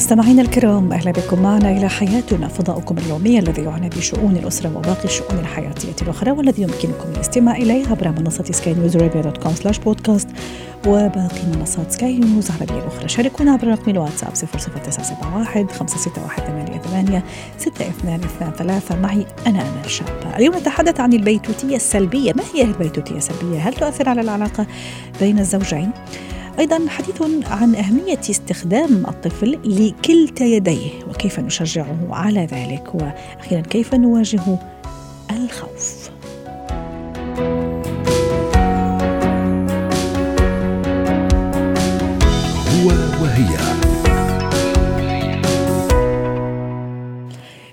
مستمعينا 0.00 0.42
الكرام 0.42 0.92
أهلا 0.92 1.10
بكم 1.10 1.42
معنا 1.42 1.70
إلى 1.70 1.88
حياتنا 1.88 2.48
فضاؤكم 2.48 2.98
اليومي 2.98 3.38
الذي 3.38 3.62
يعنى 3.62 3.88
بشؤون 3.88 4.36
الأسرة 4.36 4.76
وباقي 4.76 5.04
الشؤون 5.04 5.38
الحياتية 5.38 6.02
الأخرى 6.02 6.30
والذي 6.30 6.62
يمكنكم 6.62 7.08
الاستماع 7.14 7.56
إليه 7.56 7.88
عبر 7.88 8.08
منصة 8.08 8.44
Sky 8.44 8.74
News 8.74 8.96
dot 8.96 9.36
com 9.36 9.54
slash 9.54 9.78
podcast 9.78 10.28
وباقي 10.86 11.46
منصات 11.56 11.92
سكاي 11.92 12.18
نيوز 12.18 12.50
العربية 12.50 12.78
الأخرى. 12.78 13.08
شاركونا 13.08 13.52
عبر 13.52 13.68
رقم 13.68 13.90
الواتساب 13.90 14.32
00971 14.34 15.68
561 15.68 16.80
88 16.82 17.22
6223 17.58 19.02
معي 19.02 19.26
أنا 19.46 19.62
امال 19.62 19.90
شابه 19.90 20.36
اليوم 20.36 20.56
نتحدث 20.56 21.00
عن 21.00 21.12
البيتوتية 21.12 21.76
السلبية. 21.76 22.32
ما 22.32 22.42
هي 22.54 22.62
البيتوتية 22.62 23.16
السلبية؟ 23.16 23.68
هل 23.68 23.74
تؤثر 23.74 24.08
على 24.08 24.20
العلاقة 24.20 24.66
بين 25.20 25.38
الزوجين؟ 25.38 25.90
أيضا 26.60 26.88
حديث 26.88 27.22
عن 27.46 27.74
أهمية 27.74 28.20
استخدام 28.30 29.06
الطفل 29.06 29.58
لكلتا 29.64 30.44
يديه 30.44 30.90
وكيف 31.08 31.40
نشجعه 31.40 32.08
على 32.10 32.40
ذلك 32.40 32.94
وأخيرا 32.94 33.60
كيف 33.60 33.94
نواجه 33.94 34.58
الخوف. 35.30 36.10
هو 42.68 42.88
وهي. 43.22 43.56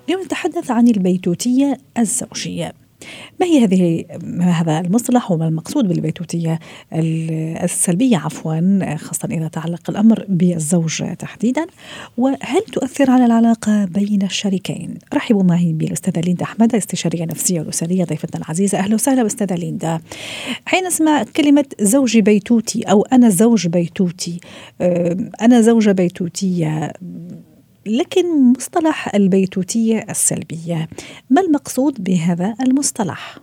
اليوم 0.08 0.24
نتحدث 0.26 0.72
عن 0.72 0.88
البيتوتية 0.88 1.78
الزوجية. 1.98 2.87
ما 3.40 3.46
هي 3.46 3.64
هذه 3.64 4.06
ما 4.24 4.52
هذا 4.52 4.80
المصطلح 4.80 5.32
وما 5.32 5.48
المقصود 5.48 5.88
بالبيتوتية 5.88 6.60
السلبية 7.64 8.18
عفوا 8.18 8.96
خاصة 8.96 9.28
إذا 9.32 9.48
تعلق 9.48 9.90
الأمر 9.90 10.26
بالزوج 10.30 11.04
تحديدا؟ 11.20 11.66
وهل 12.18 12.62
تؤثر 12.74 13.12
على 13.12 13.26
العلاقة 13.26 13.86
بين 13.86 14.22
الشريكين؟ 14.24 14.94
رحبوا 15.14 15.44
معي 15.44 15.74
بالأستاذة 15.74 16.20
ليندا 16.20 16.44
أحمد 16.44 16.76
استشارية 16.76 17.26
نفسية 17.26 17.60
والأسرية 17.60 18.04
ضيفتنا 18.04 18.42
العزيزة. 18.42 18.78
أهلا 18.78 18.96
وسهلا 18.96 19.26
أستاذة 19.26 19.56
ليندا. 19.56 20.00
حين 20.66 20.84
نسمع 20.88 21.24
كلمة 21.24 21.66
زوجي 21.82 22.22
بيتوتي 22.22 22.82
أو 22.82 23.02
أنا 23.02 23.30
زوج 23.30 23.68
بيتوتي 23.68 24.40
أنا 25.42 25.62
زوجة 25.62 25.92
بيتوتية 25.92 26.94
لكن 27.88 28.54
مصطلح 28.58 29.16
البيتوتية 29.16 30.06
السلبية 30.10 30.88
ما 31.30 31.42
المقصود 31.42 32.04
بهذا 32.04 32.56
المصطلح؟ 32.62 33.38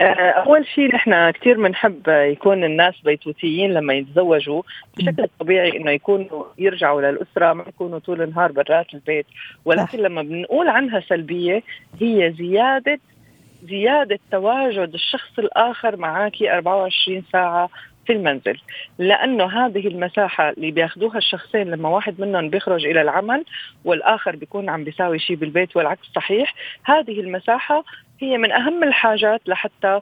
أول 0.00 0.66
شيء 0.66 0.94
نحن 0.94 1.30
كثير 1.30 1.56
بنحب 1.62 2.08
يكون 2.08 2.64
الناس 2.64 2.94
بيتوتيين 3.04 3.70
لما 3.70 3.94
يتزوجوا. 3.94 4.62
بشكل 4.96 5.28
طبيعي 5.40 5.76
إنه 5.76 5.90
يكونوا 5.90 6.44
يرجعوا 6.58 7.00
للأسرة 7.00 7.52
ما 7.52 7.64
يكونوا 7.68 7.98
طول 7.98 8.22
النهار 8.22 8.52
برات 8.52 8.94
البيت. 8.94 9.26
ولكن 9.64 9.98
لما 9.98 10.22
بنقول 10.22 10.68
عنها 10.68 11.00
سلبية 11.00 11.62
هي 12.00 12.34
زيادة 12.38 12.98
زيادة 13.64 14.18
تواجد 14.30 14.94
الشخص 14.94 15.38
الآخر 15.38 15.96
معك 15.96 16.42
24 16.42 17.22
ساعة 17.32 17.70
في 18.08 18.14
المنزل 18.14 18.58
لأنه 18.98 19.44
هذه 19.44 19.86
المساحة 19.86 20.50
اللي 20.50 20.70
بياخذوها 20.70 21.18
الشخصين 21.18 21.70
لما 21.70 21.88
واحد 21.88 22.20
منهم 22.20 22.50
بيخرج 22.50 22.86
إلى 22.86 23.02
العمل 23.02 23.44
والآخر 23.84 24.36
بيكون 24.36 24.68
عم 24.68 24.84
بيساوي 24.84 25.18
شيء 25.18 25.36
بالبيت 25.36 25.76
والعكس 25.76 26.06
صحيح 26.14 26.54
هذه 26.84 27.20
المساحة 27.20 27.84
هي 28.20 28.38
من 28.38 28.52
أهم 28.52 28.84
الحاجات 28.84 29.40
لحتى 29.46 30.00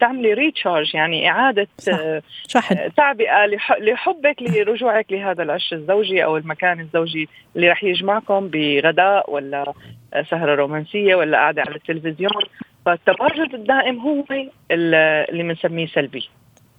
تعملي 0.00 0.34
ريتشارج 0.34 0.94
يعني 0.94 1.30
إعادة 1.30 1.68
شحن. 2.48 2.94
تعبئة 2.96 3.46
لحبك 3.80 4.42
لرجوعك 4.42 5.12
لهذا 5.12 5.42
العش 5.42 5.72
الزوجي 5.72 6.24
أو 6.24 6.36
المكان 6.36 6.80
الزوجي 6.80 7.28
اللي 7.56 7.68
رح 7.70 7.84
يجمعكم 7.84 8.48
بغداء 8.48 9.30
ولا 9.30 9.72
سهرة 10.30 10.54
رومانسية 10.54 11.14
ولا 11.14 11.38
قاعدة 11.38 11.62
على 11.62 11.76
التلفزيون. 11.76 12.42
فالتواجد 12.86 13.54
الدائم 13.54 13.98
هو 13.98 14.24
اللي 14.70 15.42
بنسميه 15.42 15.86
سلبي. 15.86 16.28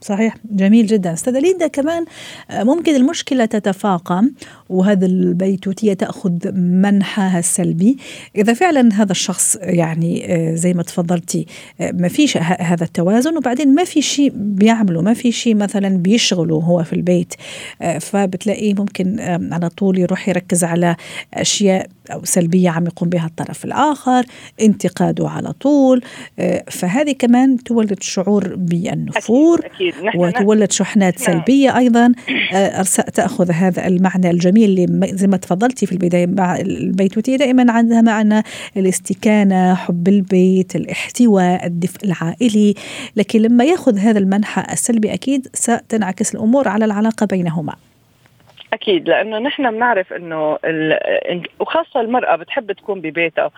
صحيح. 0.02 0.36
جميل 0.52 0.86
جدا. 0.88 1.14
أستاذة 1.14 1.40
ليندا 1.40 1.68
كمان 1.68 2.06
ممكن 2.52 2.96
المشكلة 2.96 3.46
تتفاقم 3.46 4.32
وهذا 4.70 5.06
البيتوتية 5.06 5.94
تأخذ 5.94 6.52
منحها 6.56 7.40
السلبي 7.40 7.98
إذا 8.36 8.54
فعلا 8.54 8.90
هذا 8.94 9.12
الشخص 9.12 9.58
يعني 9.62 10.28
زي 10.58 10.74
ما 10.74 10.84
تفضلتي 10.84 11.46
ما 11.80 12.08
فيش 12.08 12.38
هذا 12.38 12.84
التوازن 12.84 13.38
وبعدين 13.38 13.76
ما 13.76 13.84
في 13.84 14.02
شيء 14.02 14.32
بيعمله 14.36 15.02
ما 15.02 15.14
في 15.14 15.32
شيء 15.32 15.56
مثلا 15.56 15.90
بيشغله 15.90 16.56
هو 16.56 16.84
في 16.84 16.94
البيت. 16.94 17.34
فبتلاقيه 18.00 18.74
ممكن 18.74 19.20
على 19.52 19.70
طول 19.70 20.00
يروح 20.00 20.30
يركز 20.30 20.64
على 20.64 20.96
أشياء 21.34 21.88
أو 22.12 22.26
سلبية 22.26 22.70
عم 22.70 22.86
يقوم 22.86 23.10
بها 23.10 23.26
الطرف 23.26 23.66
الآخر 23.66 24.26
انتقاده 24.62 25.30
على 25.30 25.54
طول. 25.54 26.02
فهذه 26.72 27.12
كمان 27.12 27.58
تولد 27.64 28.04
شعور 28.04 28.56
بالنفور. 28.56 29.60
أكيد. 29.60 29.72
أكيد. 29.74 29.91
وتولد 30.16 30.72
شحنات 30.72 31.20
سلبية 31.20 31.78
أيضا. 31.78 32.12
تأخذ 33.14 33.52
هذا 33.52 33.88
المعنى 33.88 34.30
الجميل 34.30 34.70
اللي 34.70 35.16
زي 35.18 35.28
ما 35.28 35.38
تفضلتي 35.38 35.86
في 35.86 35.92
البداية 35.92 36.28
مع 36.28 36.60
البيتوتية 36.60 37.36
دائما 37.36 37.72
عندها 37.72 38.02
معنى 38.02 38.44
الاستكانة 38.78 39.76
حب 39.76 40.08
البيت 40.08 40.76
الاحتواء 40.76 41.66
الدفء 41.66 42.06
العائلي. 42.06 42.74
لكن 43.16 43.42
لما 43.42 43.64
يأخذ 43.64 43.98
هذا 43.98 44.20
المنحى 44.20 44.74
السلبي 44.74 45.14
أكيد 45.14 45.48
ستنعكس 45.54 46.36
الأمور 46.36 46.68
على 46.68 46.86
العلاقة 46.86 47.26
بينهما. 47.26 47.74
أكيد 48.74 49.10
لأنه 49.10 49.40
نحن 49.40 49.72
بنعرف 49.72 50.14
إنه 50.14 50.58
وخاصة 51.60 52.02
المرأة 52.02 52.36
بتحب 52.36 52.72
تكون 52.72 53.02
ببيتها 53.02 53.52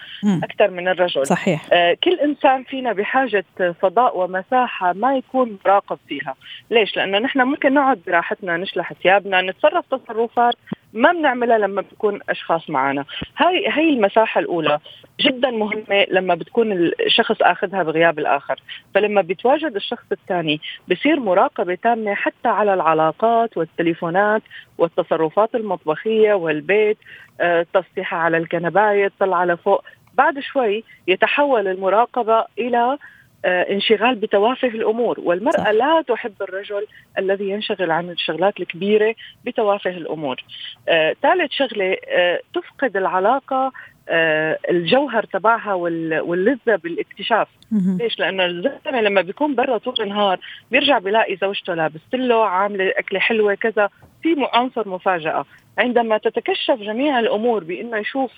أكثر 0.44 0.72
من 0.72 0.88
الرجل. 0.88 1.28
صحيح. 1.28 1.66
آه 1.74 1.97
كل 2.03 2.19
إنسان 2.19 2.63
فينا 2.63 2.94
بحاجة 2.94 3.46
فضاء 3.81 4.18
ومساحة 4.18 4.94
ما 4.94 5.18
يكون 5.18 5.57
مراقب 5.66 5.97
فيها. 6.07 6.35
ليش؟ 6.69 6.97
لأنه 6.97 7.19
نحن 7.19 7.41
ممكن 7.41 7.73
نقعد 7.73 8.00
براحتنا 8.07 8.57
نشلح 8.57 8.94
ثيابنا 8.94 9.41
نتصرف 9.41 9.85
تصرفات. 9.91 10.56
ما 10.94 11.12
بنعملها 11.12 11.58
لما 11.58 11.81
بيكون 11.81 12.20
أشخاص 12.30 12.70
معنا 12.70 13.06
هاي 13.38 13.68
هي 13.70 13.90
المساحة 13.90 14.40
الأولى 14.40 14.80
جدا 15.20 15.52
مهمة 15.52 16.06
لما 16.12 16.36
بتكون 16.36 16.72
الشخص 17.06 17.42
آخذها 17.42 17.84
بغياب 17.84 18.20
الآخر. 18.20 18.59
فلما 18.96 19.22
بيتواجد 19.22 19.76
الشخص 19.76 20.06
الثاني 20.12 20.62
بصير 20.92 21.20
مراقبة 21.20 21.76
تامة 21.76 22.14
حتى 22.14 22.48
على 22.48 22.74
العلاقات 22.74 23.58
والتليفونات 23.58 24.42
والتصرفات 24.78 25.56
المطبخية 25.56 26.34
والبيت 26.34 26.98
التصفيحه 27.42 28.18
على 28.18 28.38
الكنباية 28.38 29.12
طلع 29.20 29.44
لفوق. 29.46 29.84
بعد 30.14 30.40
شوي 30.40 30.84
يتحول 31.08 31.68
المراقبة 31.68 32.46
إلى 32.59 32.98
انشغال 33.46 34.16
بتوافه 34.16 34.68
الأمور. 34.68 35.20
والمرأة 35.20 35.64
صح. 35.64 35.70
لا 35.70 36.04
تحب 36.08 36.34
الرجل 36.42 36.86
الذي 37.18 37.50
ينشغل 37.50 37.92
عن 37.92 38.09
الشغلات 38.09 38.59
الكبيرة 38.59 39.16
بتوافه 39.46 39.90
الأمور. 39.90 40.44
آه، 40.90 41.16
ثالث 41.22 41.52
شغلة 41.52 41.98
آه، 42.08 42.40
تفقد 42.53 42.98
العلاقة 42.98 43.72
آه، 44.09 44.59
الجوهر 44.70 45.24
تبعها 45.24 45.74
واللذة 45.74 46.76
بالاكتشاف. 46.76 47.48
ليش؟ 47.72 48.20
لأنه 48.20 48.46
الزلمة 48.46 49.02
لما 49.02 49.22
بيكون 49.22 49.56
برا 49.56 49.78
طول 49.78 49.96
النهار 50.00 50.40
بيرجع 50.72 50.97
بيلاقي 51.00 51.35
زوجته 51.35 51.73
لابست 51.73 52.16
له 52.16 52.46
عاملة 52.46 52.94
أكلة 52.97 53.20
حلوة 53.20 53.56
كذا 53.56 53.90
في 54.23 54.35
عنصر 54.53 54.90
مفاجأة. 54.90 55.46
عندما 55.78 56.17
تتكشف 56.17 56.76
جميع 56.79 57.20
الأمور 57.20 57.64
بإنه 57.64 57.97
يشوف 57.97 58.32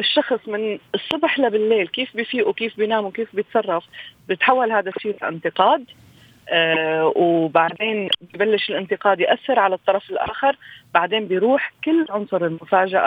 الشخص 0.00 0.48
من 0.48 0.78
الصبح 0.94 1.38
لبالليل 1.38 1.88
كيف 1.88 2.16
بيفيق 2.16 2.48
وكيف 2.48 2.76
بينام 2.76 3.04
وكيف 3.04 3.36
بيتصرف 3.36 3.84
بتحول 4.28 4.72
هذا 4.72 4.92
الشيء 4.96 5.16
لانتقاد 5.22 5.84
آه 6.48 7.12
وبعدين 7.16 8.08
ببلش 8.34 8.70
الانتقاد 8.70 9.20
يأثر 9.20 9.58
على 9.58 9.74
الطرف 9.74 10.10
الآخر 10.10 10.56
بعدين 10.94 11.28
بيروح 11.28 11.72
كل 11.84 12.06
عنصر 12.10 12.46
المفاجأة. 12.46 13.06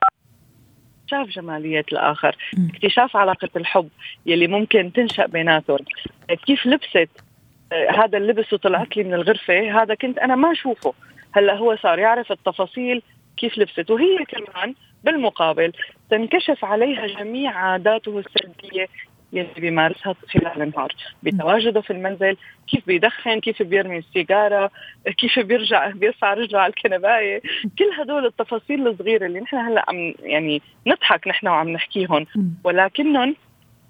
اكتشاف 1.02 1.28
جمالية 1.28 1.86
الآخر 1.92 2.36
م. 2.58 2.68
اكتشاف 2.76 3.16
علاقة 3.18 3.50
الحب 3.56 3.90
يلي 4.26 4.48
ممكن 4.48 4.94
تنشأ 4.94 5.26
بيناتهم. 5.26 5.80
كيف 6.46 6.66
لبست 6.66 7.10
آه 7.72 7.92
هذا 7.92 8.18
اللبس 8.18 8.54
وطلعت 8.54 8.98
لي 8.98 9.04
من 9.04 9.14
الغرفة 9.14 9.82
هذا 9.82 9.96
كنت 9.96 10.18
أنا 10.18 10.36
ما 10.36 10.52
أشوفه. 10.52 10.94
هلأ 11.32 11.56
هو 11.56 11.76
صار 11.76 12.00
يعرف 12.00 12.32
التفاصيل 12.32 13.02
كيف 13.38 13.58
لبست 13.58 13.92
وهي 13.92 14.18
كمان 14.26 14.74
بالمقابل 15.04 15.72
تنكشف 16.14 16.66
عليها 16.66 17.08
جميع 17.08 17.52
عاداته 17.52 18.20
السلبية 18.20 18.88
يلي 19.34 19.50
بيمارسها 19.58 20.16
خلال 20.34 20.62
النهار. 20.62 20.96
بتواجده 21.24 21.82
في 21.82 21.94
المنزل 21.94 22.38
كيف 22.68 22.88
بيدخن 22.88 23.40
كيف 23.40 23.64
بيرمي 23.64 23.98
السيجارة 23.98 24.72
كيف 25.18 25.40
بيرجع 25.40 25.90
بيرفع 25.90 26.34
رجله 26.34 26.60
على 26.60 26.70
الكنباية. 26.70 27.42
كل 27.80 27.90
هدول 28.00 28.26
التفاصيل 28.26 28.88
الصغيرة 28.88 29.26
اللي 29.26 29.40
نحن 29.40 29.56
هلأ 29.56 29.86
عم 29.88 30.14
يعني 30.20 30.62
نضحك 30.88 31.28
نحن 31.28 31.48
وعم 31.48 31.70
نحكيهم 31.70 32.26
ولكنهم 32.64 33.36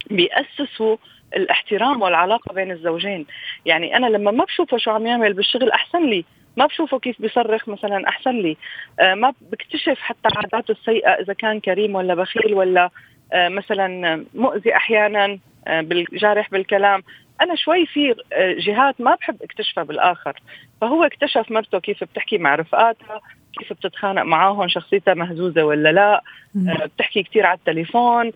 بيأسسوا 0.10 0.98
الاحترام 1.36 2.02
والعلاقة 2.02 2.54
بين 2.54 2.72
الزوجين. 2.72 3.25
يعني 3.66 3.98
أنا 3.98 4.08
لما 4.08 4.31
ما 4.31 4.44
بشوفه 4.44 4.78
شو 4.78 4.92
عم 4.92 5.08
يعمل 5.08 5.34
بالشغل 5.34 5.72
أحسن 5.72 6.06
لي. 6.06 6.25
ما 6.58 6.66
بشوفه 6.66 7.00
كيف 7.00 7.22
بيصرخ 7.22 7.70
مثلا 7.70 8.10
أحسن 8.10 8.32
لي. 8.32 8.58
آه 9.00 9.14
ما 9.14 9.34
بكتشف 9.52 10.00
حتى 10.00 10.30
عاداته 10.36 10.72
السيئة 10.72 11.10
إذا 11.10 11.34
كان 11.34 11.60
كريم 11.60 11.96
ولا 11.96 12.16
بخيل 12.16 12.54
ولا 12.54 12.90
آه 13.34 13.50
مثلا 13.50 14.26
مؤذي 14.34 14.76
أحيانا 14.76 15.40
آه 15.68 15.82
بالجارح 15.82 16.50
بالكلام. 16.52 17.04
أنا 17.42 17.56
شوي 17.56 17.86
في 17.86 18.16
جهات 18.58 19.02
ما 19.02 19.16
بحب 19.16 19.44
أكتشفها 19.44 19.84
بالآخر. 19.84 20.40
فهو 20.82 21.04
اكتشف 21.04 21.52
مرته 21.52 21.80
كيف 21.80 22.04
بتحكي 22.04 22.38
مع 22.38 22.56
رفقاتها 22.56 23.22
كيف 23.60 23.74
بتتخانق 23.74 24.22
معاهم 24.22 24.68
شخصيتها 24.68 25.14
مهزوزة 25.14 25.64
ولا 25.64 25.92
لا. 25.92 26.24
بتحكي 26.86 27.24
كثير 27.24 27.46
على 27.46 27.58
التليفون. 27.58 28.32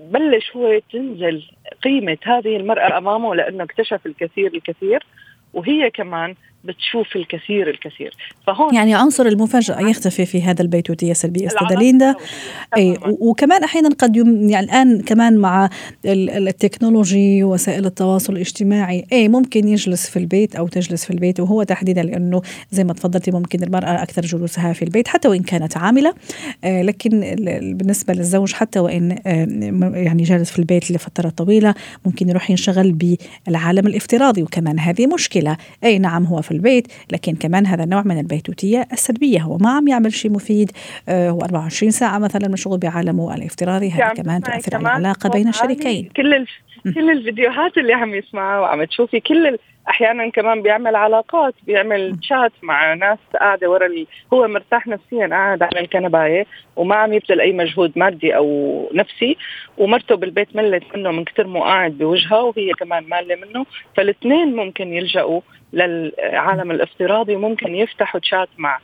بلش 0.00 0.56
هو 0.56 0.80
تنزل 0.92 1.42
قيمة 1.84 2.18
هذه 2.22 2.56
المرأة 2.56 2.98
أمامه 2.98 3.34
لأنه 3.34 3.64
اكتشف 3.64 4.06
الكثير 4.06 4.54
الكثير. 4.54 5.06
وهي 5.52 5.90
كمان 5.90 6.34
بتشوف 6.64 7.16
الكثير 7.16 7.70
الكثير. 7.70 8.14
فهون 8.46 8.74
يعني 8.74 8.94
عنصر 8.94 9.26
المفاجأة 9.26 9.80
يختفي 9.80 10.26
في 10.26 10.42
هذا 10.42 10.62
البيتوتية 10.62 11.10
السلبية 11.10 11.46
إستاذ 11.46 11.78
ليندا. 11.78 12.14
أي 12.76 12.98
وكمان 13.04 13.64
أحيانا 13.64 13.88
قد 13.88 14.16
يم 14.16 14.48
يعني 14.48 14.66
الآن 14.66 15.00
كمان 15.00 15.38
مع 15.38 15.70
التكنولوجي 16.06 17.44
وسائل 17.44 17.86
التواصل 17.86 18.32
الاجتماعي 18.32 19.04
أي 19.12 19.28
ممكن 19.28 19.68
يجلس 19.68 20.10
في 20.10 20.18
البيت 20.18 20.56
أو 20.56 20.68
تجلس 20.68 21.04
في 21.04 21.10
البيت 21.10 21.40
وهو 21.40 21.62
تحديدا 21.62 22.02
لأنه 22.02 22.42
زي 22.70 22.84
ما 22.84 22.92
تفضلتي 22.92 23.30
ممكن 23.30 23.62
المرأة 23.62 24.02
أكثر 24.02 24.22
جلوسها 24.22 24.72
في 24.72 24.82
البيت 24.82 25.08
حتى 25.08 25.28
وإن 25.28 25.42
كانت 25.42 25.76
عاملة. 25.76 26.14
لكن 26.64 27.20
بالنسبة 27.76 28.14
للزوج 28.14 28.52
حتى 28.52 28.78
وإن 28.78 29.18
يعني 29.94 30.22
جالس 30.22 30.50
في 30.50 30.58
البيت 30.58 30.90
لفترة 30.90 31.28
طويلة 31.28 31.74
ممكن 32.06 32.28
يروح 32.28 32.50
ينشغل 32.50 32.92
بالعالم 33.46 33.86
الافتراضي 33.86 34.42
وكمان 34.42 34.78
هذه 34.78 35.06
مشكلة. 35.06 35.56
أي 35.84 35.98
نعم 35.98 36.24
هو 36.24 36.42
في 36.42 36.51
البيت 36.52 36.92
لكن 37.12 37.34
كمان 37.34 37.66
هذا 37.66 37.84
النوع 37.84 38.02
من 38.02 38.18
البيتوتية 38.18 38.88
السلبية. 38.92 39.40
هو 39.40 39.56
ما 39.56 39.70
عم 39.70 39.88
يعمل 39.88 40.12
شيء 40.12 40.32
مفيد 40.32 40.70
آه، 41.08 41.30
هو 41.30 41.40
24 41.40 41.90
ساعة 41.90 42.18
مثلا 42.18 42.48
مشغول 42.48 42.78
بعالمه 42.78 43.34
الافتراضي 43.34 43.90
هذا 43.90 44.08
كمان 44.08 44.40
تؤثر 44.40 44.76
على 44.76 44.86
العلاقة 44.86 45.30
بين 45.30 45.48
الشريكين. 45.48 46.08
كل 46.16 46.46
كل 46.94 47.10
الفيديوهات 47.10 47.78
اللي 47.78 47.92
عم 47.92 48.14
يسمعها 48.14 48.60
وعم 48.60 48.84
تشوفي 48.84 49.20
كل 49.20 49.58
أحيانا 49.88 50.30
كمان 50.30 50.62
بيعمل 50.62 50.96
علاقات 50.96 51.54
بيعمل 51.66 52.16
شات 52.22 52.52
مع 52.62 52.94
ناس 52.94 53.18
قاعدة 53.40 53.70
ورا 53.70 53.86
ال... 53.86 54.06
هو 54.32 54.48
مرتاح 54.48 54.86
نفسيا 54.86 55.26
قاعد 55.26 55.62
على 55.62 55.80
الكنباية 55.80 56.46
وما 56.76 56.94
عم 56.94 57.12
يبذل 57.12 57.40
أي 57.40 57.52
مجهود 57.52 57.92
مادي 57.96 58.36
أو 58.36 58.88
نفسي 58.94 59.36
ومرته 59.78 60.14
بالبيت 60.14 60.56
ملت 60.56 60.84
منه 60.94 61.10
من 61.10 61.24
كثر 61.24 61.46
ما 61.46 61.60
قاعد 61.60 61.98
بوجهها 61.98 62.40
وهي 62.40 62.72
كمان 62.72 63.04
مالة 63.08 63.36
منه. 63.36 63.66
فالاثنين 63.96 64.56
ممكن 64.56 64.92
يلجأوا 64.92 65.40
للعالم 65.72 66.70
الافتراضي 66.70 67.36
وممكن 67.36 67.74
يفتحوا 67.74 68.20
تشات 68.20 68.48
مع 68.58 68.78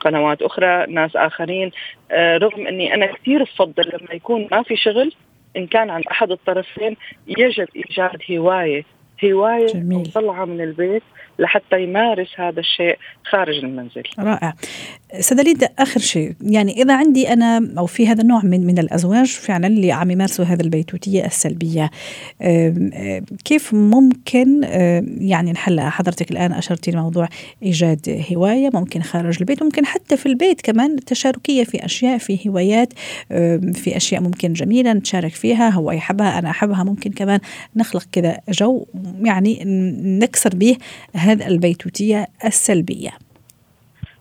قنوات 0.00 0.42
أخرى 0.42 0.86
ناس 0.86 1.16
آخرين. 1.16 1.70
آه، 2.10 2.38
رغم 2.38 2.66
إني 2.66 2.94
أنا 2.94 3.06
كثير 3.06 3.42
بفضل 3.42 3.82
لما 3.92 4.12
يكون 4.12 4.48
ما 4.52 4.62
في 4.62 4.76
شغل 4.76 5.12
إن 5.56 5.66
كان 5.66 5.90
عند 5.90 6.04
أحد 6.10 6.30
الطرفين 6.30 6.96
يجب 7.26 7.68
إيجاد 7.76 8.20
هواية 8.30 8.84
هواية 9.24 9.66
جميل. 9.66 10.06
طلعة 10.06 10.44
من 10.44 10.60
البيت 10.60 11.02
لحتى 11.38 11.82
يمارس 11.82 12.40
هذا 12.40 12.60
الشيء 12.60 12.98
خارج 13.24 13.58
المنزل. 13.58 14.02
رائع. 14.18 14.54
سدليد 15.20 15.64
آخر 15.78 16.00
شيء. 16.00 16.34
يعني 16.40 16.82
إذا 16.82 16.94
عندي 16.94 17.32
أنا 17.32 17.72
أو 17.78 17.86
في 17.86 18.08
هذا 18.08 18.22
النوع 18.22 18.42
من 18.44 18.66
من 18.66 18.78
الأزواج 18.78 19.26
فعلا 19.26 19.66
اللي 19.66 19.92
عم 19.92 20.10
يمارسوا 20.10 20.44
هذه 20.44 20.60
البيتوتية 20.60 21.26
السلبية. 21.26 21.90
كيف 23.44 23.74
ممكن 23.74 24.62
يعني 25.20 25.52
نحلها 25.52 25.90
حضرتك 25.90 26.30
الآن 26.30 26.52
أشرتي 26.52 26.90
لموضوع 26.90 27.28
إيجاد 27.62 28.24
هواية 28.32 28.70
ممكن 28.74 29.02
خارج 29.02 29.36
البيت 29.40 29.62
ممكن 29.62 29.86
حتى 29.86 30.16
في 30.16 30.26
البيت 30.26 30.60
كمان 30.60 30.96
تشاركية 30.96 31.64
في 31.64 31.84
أشياء 31.84 32.18
في 32.18 32.48
هوايات 32.48 32.92
في 33.74 33.96
أشياء 33.96 34.22
ممكن 34.22 34.52
جميلة 34.52 34.92
نتشارك 34.92 35.32
فيها 35.32 35.70
هو 35.70 35.92
يحبها 35.92 36.38
أنا 36.38 36.50
أحبها 36.50 36.84
ممكن 36.84 37.10
كمان 37.10 37.40
نخلق 37.76 38.04
كذا 38.12 38.40
جو 38.48 38.86
يعني 39.24 39.62
نكسر 40.20 40.56
به 40.56 40.76
هذه 41.14 41.46
البيتوتية 41.46 42.26
السلبية. 42.44 43.10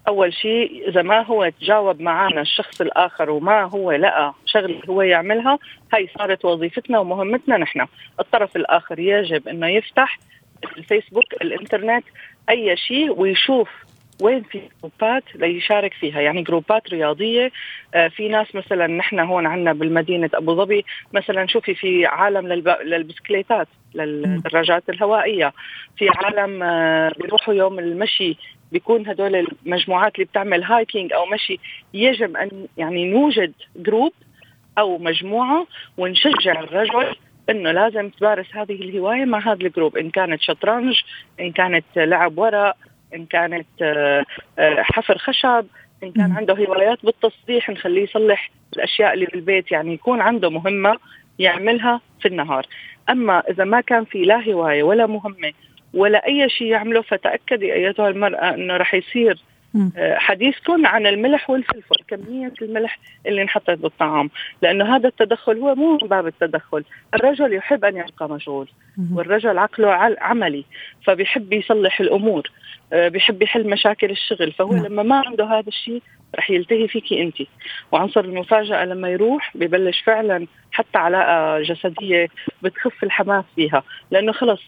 أول 0.08 0.34
شيء 0.34 0.90
إذا 0.90 1.02
ما 1.02 1.22
هو 1.22 1.50
تجاوب 1.50 2.02
معنا 2.02 2.42
الشخص 2.42 2.82
الآخر 2.82 3.30
وما 3.30 3.64
هو 3.64 3.92
لقى 3.92 4.34
شغلة 4.46 4.80
هو 4.90 5.02
يعملها 5.02 5.60
هي 5.94 6.08
صارت 6.18 6.46
وظيفتنا 6.46 7.00
ومهمتنا 7.00 7.58
نحن. 7.58 7.86
الطرف 8.20 8.56
الآخر 8.56 9.00
يجب 9.00 9.48
إنه 9.48 9.68
يفتح 9.68 10.20
الفيسبوك 10.78 11.34
الإنترنت 11.42 12.04
أي 12.50 12.78
شيء 12.78 13.12
ويشوف 13.20 13.70
وين 14.22 14.44
في 14.44 14.62
جروبات 14.82 15.24
ليشارك 15.36 15.94
فيها؟ 15.94 16.22
يعني 16.22 16.42
جروبات 16.42 16.90
رياضية 16.90 17.52
آه 17.94 18.08
في 18.08 18.28
ناس 18.28 18.56
مثلا 18.56 18.88
نحن 18.88 19.20
هون 19.20 19.46
عندنا 19.46 19.74
بالمدينة 19.74 20.30
أبو 20.34 20.56
ظبي 20.56 20.86
مثلا 21.14 21.48
شوفي 21.48 21.76
في 21.76 22.06
عالم 22.06 22.48
للب... 22.48 22.68
للبسكليتات 22.68 23.68
للدراجات 23.96 24.90
الهوائية. 24.90 25.54
في 25.98 26.10
عالم 26.10 26.64
آه 26.64 27.12
بيروحوا 27.20 27.54
يوم 27.54 27.80
المشي 27.80 28.38
بيكون 28.72 29.08
هدول 29.08 29.48
المجموعات 29.66 30.16
اللي 30.16 30.26
بتعمل 30.26 30.64
hiking 30.64 31.14
أو 31.14 31.26
مشي 31.26 31.60
يجب 31.94 32.38
أن 32.38 32.68
يعني 32.78 33.06
نوجد 33.06 33.54
group 33.76 34.14
أو 34.78 34.98
مجموعة 34.98 35.68
ونشجع 35.98 36.60
الرجل 36.60 37.16
إنه 37.50 37.72
لازم 37.72 38.10
تمارس 38.10 38.46
هذه 38.56 38.74
الهواية 38.74 39.26
مع 39.26 39.40
هذا 39.40 39.66
الجروب 39.66 39.98
إن 39.98 40.10
كانت 40.10 40.42
شطرنج 40.42 40.96
إن 41.40 41.52
كانت 41.52 41.86
لعب 41.96 42.38
ورق 42.38 42.76
إن 43.16 43.26
كانت 43.26 43.68
آه، 43.82 44.26
آه، 44.60 44.82
حفر 44.82 45.18
خشب 45.18 45.66
إن 46.04 46.12
كان 46.12 46.32
عنده 46.32 46.54
هوايات 46.54 47.06
بالتصليح 47.06 47.70
نخليه 47.70 48.04
يصلح 48.04 48.52
الأشياء 48.76 49.14
اللي 49.14 49.26
بالبيت 49.26 49.72
يعني 49.72 49.94
يكون 49.94 50.22
عنده 50.22 50.50
مهمة 50.50 50.98
يعملها 51.40 52.02
في 52.22 52.28
النهار. 52.28 52.66
أما 53.10 53.40
إذا 53.50 53.64
ما 53.64 53.82
كان 53.82 54.06
في 54.06 54.22
لا 54.22 54.52
هواية 54.52 54.84
ولا 54.84 55.08
مهمة 55.08 55.54
ولا 55.94 56.28
أي 56.28 56.50
شيء 56.50 56.68
يعمله 56.68 57.02
فتأكدي 57.02 57.74
أيتها 57.74 58.10
المرأة 58.10 58.54
إنه 58.54 58.78
رح 58.78 58.94
يصير 58.94 59.38
حديثكم 59.98 60.86
عن 60.86 61.08
الملح 61.08 61.50
والفلفل. 61.50 61.96
كمية 62.08 62.54
الملح 62.62 63.00
اللي 63.26 63.42
انحطت 63.42 63.72
بالطعام. 63.72 64.30
لأنه 64.62 64.96
هذا 64.96 65.08
التدخل 65.08 65.58
هو 65.58 65.76
مو 65.76 65.98
من 66.02 66.08
باب 66.08 66.28
التدخل. 66.28 66.84
الرجل 67.14 67.54
يحب 67.54 67.86
أن 67.86 67.98
يبقى 67.98 68.30
مشغول 68.30 68.68
والرجل 69.14 69.58
عقله 69.58 70.16
عملي 70.22 70.66
فبيحب 71.06 71.54
يصلح 71.54 72.00
الأمور 72.00 72.52
آه، 72.94 73.08
بيحب 73.08 73.42
يحل 73.42 73.70
مشاكل 73.70 74.12
الشغل. 74.12 74.52
فهو 74.52 74.74
نعم. 74.74 74.86
لما 74.86 75.04
ما 75.04 75.24
عنده 75.28 75.46
هذا 75.46 75.68
الشيء 75.68 76.02
رح 76.36 76.52
يلتهي 76.52 76.88
فيكي 76.88 77.22
أنت. 77.22 77.38
وعنصر 77.92 78.20
المفاجأة 78.20 78.86
لما 78.86 79.10
يروح 79.10 79.58
ببلش 79.58 80.02
فعلا 80.02 80.48
حتى 80.72 80.98
علاقة 80.98 81.62
جسدية 81.62 82.28
بتخف 82.62 83.04
الحماس 83.04 83.46
فيها 83.56 83.84
لأنه 84.12 84.32
خلص 84.32 84.62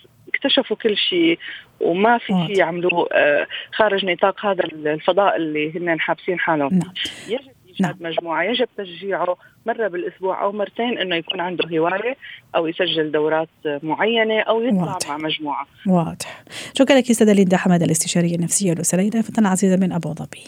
اكتشفوا 0.46 0.78
كل 0.78 0.98
شيء 0.98 1.40
وما 1.82 2.18
في 2.18 2.34
شيء 2.48 2.58
يعملوه 2.58 3.08
آه، 3.12 3.48
خارج 3.72 4.06
نطاق 4.06 4.46
هذا 4.46 4.64
الفضاء 4.64 5.36
اللي 5.36 5.80
هن 5.80 6.00
حابسين 6.00 6.40
حالهم 6.40 6.74
نعم. 6.74 6.94
يجب 7.28 7.52
إيجاد 7.68 8.02
نعم. 8.02 8.12
مجموعة 8.12 8.44
يجب 8.44 8.68
تشجيعه 8.78 9.38
مرة 9.66 9.88
بالأسبوع 9.88 10.44
أو 10.44 10.52
مرتين 10.52 10.98
إنه 10.98 11.16
يكون 11.16 11.40
عنده 11.40 11.78
هواية 11.78 12.18
أو 12.56 12.68
يسجل 12.68 13.12
دورات 13.12 13.50
معينة 13.66 14.40
أو 14.40 14.62
يطلع 14.62 14.94
واضح. 14.94 15.10
مع 15.10 15.18
مجموعة 15.18 15.68
واضح 15.88 16.44
شكرا 16.74 16.98
لك 16.98 17.10
أستاذة 17.10 17.34
ليندا 17.34 17.58
حمد 17.58 17.84
الاستشارية 17.84 18.36
النفسية 18.36 18.74
الاسريه 18.74 19.10
فتن 19.10 19.46
عزيزة 19.46 19.78
من 19.78 19.92
أبو 19.92 20.14
ظبي 20.14 20.44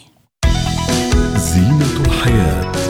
زينة 1.36 2.06
الحياة 2.06 2.85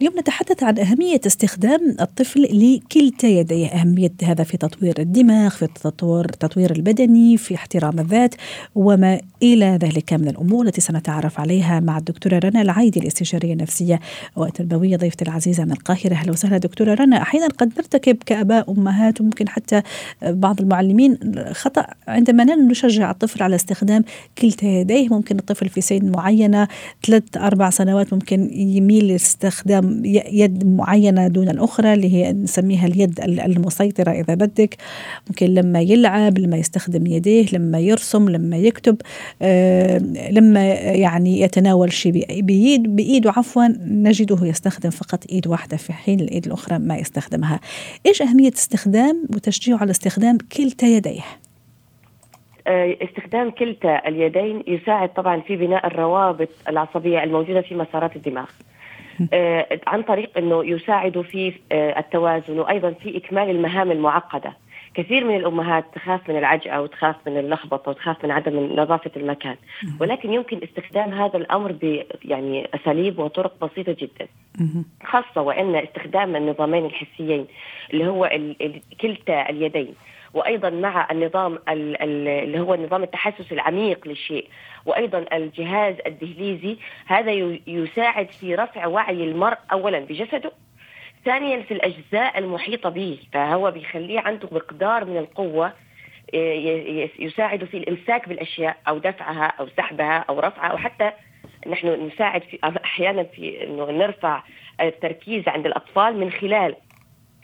اليوم 0.00 0.18
نتحدث 0.18 0.62
عن 0.62 0.78
أهمية 0.78 1.20
استخدام 1.26 1.96
الطفل 2.00 2.42
لكلتا 2.42 3.28
يديه 3.28 3.66
أهمية 3.66 4.12
هذا 4.22 4.44
في 4.44 4.56
تطوير 4.56 4.94
الدماغ 4.98 5.50
في 5.50 5.62
التطوير 5.62 6.24
التطوير 6.24 6.70
البدني 6.70 7.36
في 7.36 7.54
احترام 7.54 7.98
الذات 7.98 8.34
وما 8.74 9.20
إلى 9.42 9.78
ذلك 9.82 10.12
من 10.12 10.28
الأمور 10.28 10.66
التي 10.66 10.80
سنتعرف 10.80 11.40
عليها 11.40 11.80
مع 11.80 11.98
الدكتورة 11.98 12.38
رنا 12.38 12.62
العايدي 12.62 13.00
الاستشارية 13.00 13.52
النفسية 13.52 14.00
والتربوية 14.36 14.96
ضيفتي 14.96 15.24
العزيزة 15.24 15.64
من 15.64 15.72
القاهرة. 15.72 16.14
أهلا 16.14 16.32
وسهلا 16.32 16.58
دكتورة 16.58 16.94
رنا. 16.94 17.22
أحيانا 17.22 17.48
قد 17.48 17.72
نرتكب 17.76 18.16
كآباء 18.26 18.70
أمهات 18.70 19.20
وممكن 19.20 19.48
حتى 19.48 19.82
بعض 20.22 20.60
المعلمين 20.60 21.18
خطأ. 21.52 21.86
عندما 22.08 22.44
نشجع 22.44 23.10
الطفل 23.10 23.42
على 23.42 23.56
استخدام 23.56 24.04
كلتا 24.38 24.66
يديه 24.66 25.08
ممكن 25.08 25.38
الطفل 25.38 25.68
في 25.68 25.80
سن 25.80 26.10
معينة 26.10 26.68
ثلاث 27.06 27.36
أربع 27.36 27.70
سنوات 27.70 28.12
ممكن 28.12 28.50
يميل 28.52 29.08
لاستخدام 29.08 29.93
يد 30.04 30.66
معينة 30.66 31.28
دون 31.28 31.48
الأخرى 31.48 31.92
اللي 31.92 32.14
هي 32.14 32.32
نسميها 32.32 32.86
اليد 32.86 33.20
المسيطرة 33.20 34.10
إذا 34.10 34.34
بدك. 34.34 34.76
ممكن 35.28 35.46
لما 35.46 35.80
يلعب 35.80 36.38
لما 36.38 36.56
يستخدم 36.56 37.06
يديه 37.06 37.46
لما 37.52 37.80
يرسم 37.80 38.28
لما 38.28 38.56
يكتب 38.56 38.96
آه، 39.42 39.98
لما 40.30 40.64
يعني 40.74 41.40
يتناول 41.40 41.92
شيء 41.92 42.42
بيد 42.42 42.96
بإيده 42.96 43.30
عفوا 43.36 43.68
نجده 43.88 44.46
يستخدم 44.46 44.90
فقط 44.90 45.24
إيد 45.32 45.46
واحدة 45.46 45.76
في 45.76 45.92
حين 45.92 46.20
الإيد 46.20 46.46
الأخرى 46.46 46.78
ما 46.78 46.96
يستخدمها. 46.96 47.60
إيش 48.06 48.22
أهمية 48.22 48.52
استخدام 48.52 49.24
وتشجيعه 49.34 49.78
على 49.78 49.90
استخدام 49.90 50.38
كلتا 50.56 50.86
يديه؟ 50.86 51.24
آه، 52.66 52.96
استخدام 53.02 53.50
كلتا 53.50 54.08
اليدين 54.08 54.62
يساعد 54.66 55.08
طبعا 55.08 55.40
في 55.40 55.56
بناء 55.56 55.86
الروابط 55.86 56.48
العصبية 56.68 57.22
الموجودة 57.22 57.60
في 57.60 57.74
مسارات 57.74 58.16
الدماغ. 58.16 58.46
آه، 59.32 59.80
عن 59.86 60.02
طريق 60.02 60.38
إنه 60.38 60.64
يساعد 60.64 61.20
في 61.20 61.52
آه، 61.72 61.98
التوازن 61.98 62.58
وأيضا 62.58 62.90
في 62.90 63.16
إكمال 63.16 63.50
المهام 63.50 63.90
المعقدة. 63.90 64.56
كثير 64.94 65.24
من 65.24 65.36
الأمهات 65.36 65.84
تخاف 65.94 66.30
من 66.30 66.38
العجقة 66.38 66.82
وتخاف 66.82 67.16
من 67.26 67.38
اللخبطة 67.38 67.90
وتخاف 67.90 68.24
من 68.24 68.30
عدم 68.30 68.72
نظافة 68.76 69.10
المكان. 69.16 69.56
ولكن 70.00 70.32
يمكن 70.32 70.60
استخدام 70.62 71.12
هذا 71.12 71.36
الأمر 71.36 71.72
ب 71.72 72.02
يعني 72.24 72.68
أساليب 72.74 73.18
وطرق 73.18 73.64
بسيطة 73.64 73.96
جدا. 73.98 74.28
خاصة 75.04 75.42
وإن 75.42 75.74
استخدام 75.76 76.36
النظامين 76.36 76.84
الحسيين 76.84 77.46
اللي 77.92 78.06
هو 78.06 78.30
كلتا 79.00 79.50
اليدين. 79.50 79.94
وأيضا 80.34 80.70
مع 80.70 81.08
النظام 81.10 81.58
اللي 81.68 82.60
هو 82.60 82.74
نظام 82.74 83.02
التحسس 83.02 83.52
العميق 83.52 84.08
للشيء 84.08 84.48
وأيضا 84.86 85.24
الجهاز 85.32 85.94
الدهليزي 86.06 86.76
هذا 87.06 87.32
يساعد 87.66 88.30
في 88.30 88.54
رفع 88.54 88.86
وعي 88.86 89.24
المرء 89.24 89.58
اولا 89.72 89.98
بجسده 90.00 90.52
ثانيا 91.24 91.62
في 91.62 91.74
الأجزاء 91.74 92.38
المحيطة 92.38 92.88
به 92.88 93.18
فهو 93.32 93.70
بيخليه 93.70 94.20
عنده 94.20 94.48
مقدار 94.52 95.04
من 95.04 95.16
القوة 95.16 95.72
يساعد 97.18 97.64
في 97.64 97.76
الامساك 97.76 98.28
بالأشياء 98.28 98.76
أو 98.88 98.98
دفعها 98.98 99.46
أو 99.60 99.68
سحبها 99.76 100.24
أو 100.28 100.40
رفعها 100.40 100.66
أو 100.70 100.76
حتى 100.76 101.12
نحن 101.66 102.06
نساعد 102.06 102.42
في 102.42 102.58
أحيانا 102.84 103.22
في 103.22 103.64
إنه 103.64 103.90
نرفع 103.90 104.42
التركيز 104.80 105.48
عند 105.48 105.66
الأطفال 105.66 106.16
من 106.16 106.30
خلال 106.30 106.76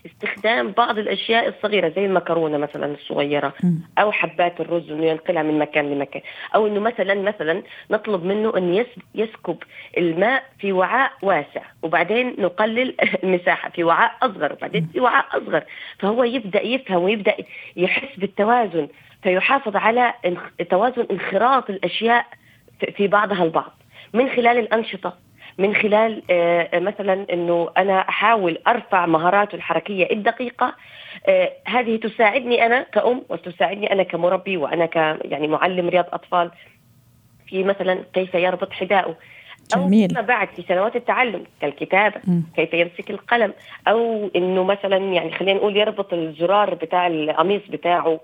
استخدام 0.06 0.70
بعض 0.70 0.98
الأشياء 0.98 1.48
الصغيرة 1.48 1.88
زي 1.88 2.06
المكرونة 2.06 2.58
مثلا 2.58 2.94
الصغيرة 2.94 3.54
أو 3.98 4.12
حبات 4.12 4.60
الرز 4.60 4.90
إنه 4.90 5.06
ينقلها 5.06 5.42
من 5.42 5.58
مكان 5.58 5.90
لمكان 5.90 6.22
أو 6.54 6.66
إنه 6.66 6.80
مثلا 6.80 7.14
مثلا 7.14 7.62
نطلب 7.90 8.24
منه 8.24 8.56
انه 8.56 8.86
يسكب 9.14 9.56
الماء 9.98 10.44
في 10.58 10.72
وعاء 10.72 11.12
واسع 11.22 11.62
وبعدين 11.82 12.34
نقلل 12.38 12.94
المساحة 13.24 13.70
في 13.70 13.84
وعاء 13.84 14.12
أصغر 14.22 14.52
وبعدين 14.52 14.88
في 14.92 15.00
وعاء 15.00 15.26
أصغر. 15.32 15.64
فهو 15.98 16.24
يبدأ 16.24 16.62
يفهم 16.62 17.02
ويبدأ 17.02 17.34
يحس 17.76 18.18
بالتوازن 18.18 18.88
فيحافظ 19.22 19.76
على 19.76 20.14
توازن 20.70 21.06
انخراط 21.10 21.70
الأشياء 21.70 22.26
في 22.96 23.06
بعضها 23.06 23.44
البعض. 23.44 23.72
من 24.12 24.28
خلال 24.28 24.58
الأنشطة 24.58 25.29
من 25.58 25.74
خلال 25.74 26.22
آه، 26.30 26.78
مثلا 26.78 27.26
إنه 27.32 27.70
أنا 27.76 28.08
أحاول 28.08 28.58
أرفع 28.68 29.06
مهاراته 29.06 29.54
الحركية 29.56 30.10
الدقيقة 30.10 30.74
آه، 31.26 31.52
هذه 31.66 31.96
تساعدني 31.96 32.66
أنا 32.66 32.82
كأم 32.82 33.22
وتساعدني 33.28 33.92
أنا 33.92 34.02
كمربي 34.02 34.56
وأنا 34.56 34.86
ك 34.86 34.96
يعني 35.24 35.48
معلم 35.48 35.88
رياض 35.88 36.06
أطفال 36.12 36.50
في 37.46 37.64
مثلا 37.64 38.04
كيف 38.14 38.34
يربط 38.34 38.72
حذاءه 38.72 39.16
أو 39.76 39.86
جميل. 39.86 40.08
فيما 40.08 40.20
بعد 40.20 40.48
في 40.48 40.62
سنوات 40.68 40.96
التعلم 40.96 41.44
كالكتابة 41.60 42.20
م. 42.26 42.40
كيف 42.56 42.74
يمسك 42.74 43.10
القلم 43.10 43.52
أو 43.88 44.30
إنه 44.36 44.64
مثلا 44.64 44.96
يعني 44.96 45.32
خلينا 45.32 45.58
نقول 45.58 45.76
يربط 45.76 46.12
الزرار 46.12 46.74
بتاع 46.74 47.06
القميص 47.06 47.62
بتاعه 47.70 48.20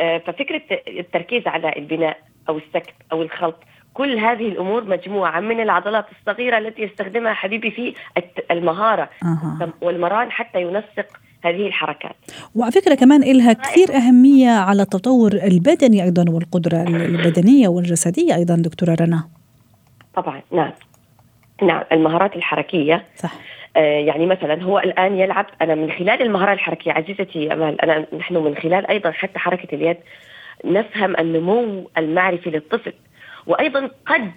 آه 0.00 0.18
ففكرة 0.18 0.62
التركيز 0.88 1.46
على 1.46 1.72
البناء 1.76 2.16
أو 2.48 2.58
السكت 2.58 2.94
أو 3.12 3.22
الخلط 3.22 3.56
كل 3.94 4.18
هذه 4.18 4.48
الأمور 4.48 4.84
مجموعة 4.84 5.40
من 5.40 5.60
العضلات 5.60 6.06
الصغيرة 6.20 6.58
التي 6.58 6.82
يستخدمها 6.82 7.32
حبيبي 7.32 7.70
في 7.70 7.94
المهارة 8.50 9.08
أه. 9.24 9.68
والمران 9.80 10.30
حتى 10.30 10.62
ينسق 10.62 11.06
هذه 11.44 11.66
الحركات. 11.66 12.16
وعلى 12.54 12.72
فكرة 12.72 12.94
كمان 12.94 13.22
إلها 13.22 13.52
كثير 13.52 13.96
أهمية 13.96 14.50
على 14.50 14.82
التطور 14.82 15.32
البدني 15.32 16.04
أيضا 16.04 16.24
والقدرة 16.28 16.82
البدنية 16.82 17.68
والجسدية 17.68 18.34
أيضا 18.34 18.56
دكتورة 18.56 18.96
رنا. 19.00 19.28
طبعا 20.14 20.42
نعم. 20.52 20.72
نعم 21.62 21.82
المهارات 21.92 22.36
الحركية. 22.36 23.04
صح. 23.16 23.34
آه 23.76 23.98
يعني 23.98 24.26
مثلا 24.26 24.62
هو 24.62 24.78
الآن 24.78 25.18
يلعب 25.18 25.46
أنا 25.62 25.74
من 25.74 25.92
خلال 25.92 26.22
المهارات 26.22 26.58
الحركية 26.58 26.92
عزيزتي 26.92 27.52
أمال 27.52 27.80
أنا 27.80 28.06
نحن 28.18 28.36
من 28.36 28.54
خلال 28.56 28.86
أيضا 28.86 29.10
حتى 29.10 29.38
حركة 29.38 29.74
اليد 29.74 29.96
نفهم 30.64 31.16
النمو 31.16 31.90
المعرفي 31.98 32.50
للطفل. 32.50 32.92
وأيضا 33.48 33.90
قد 34.06 34.32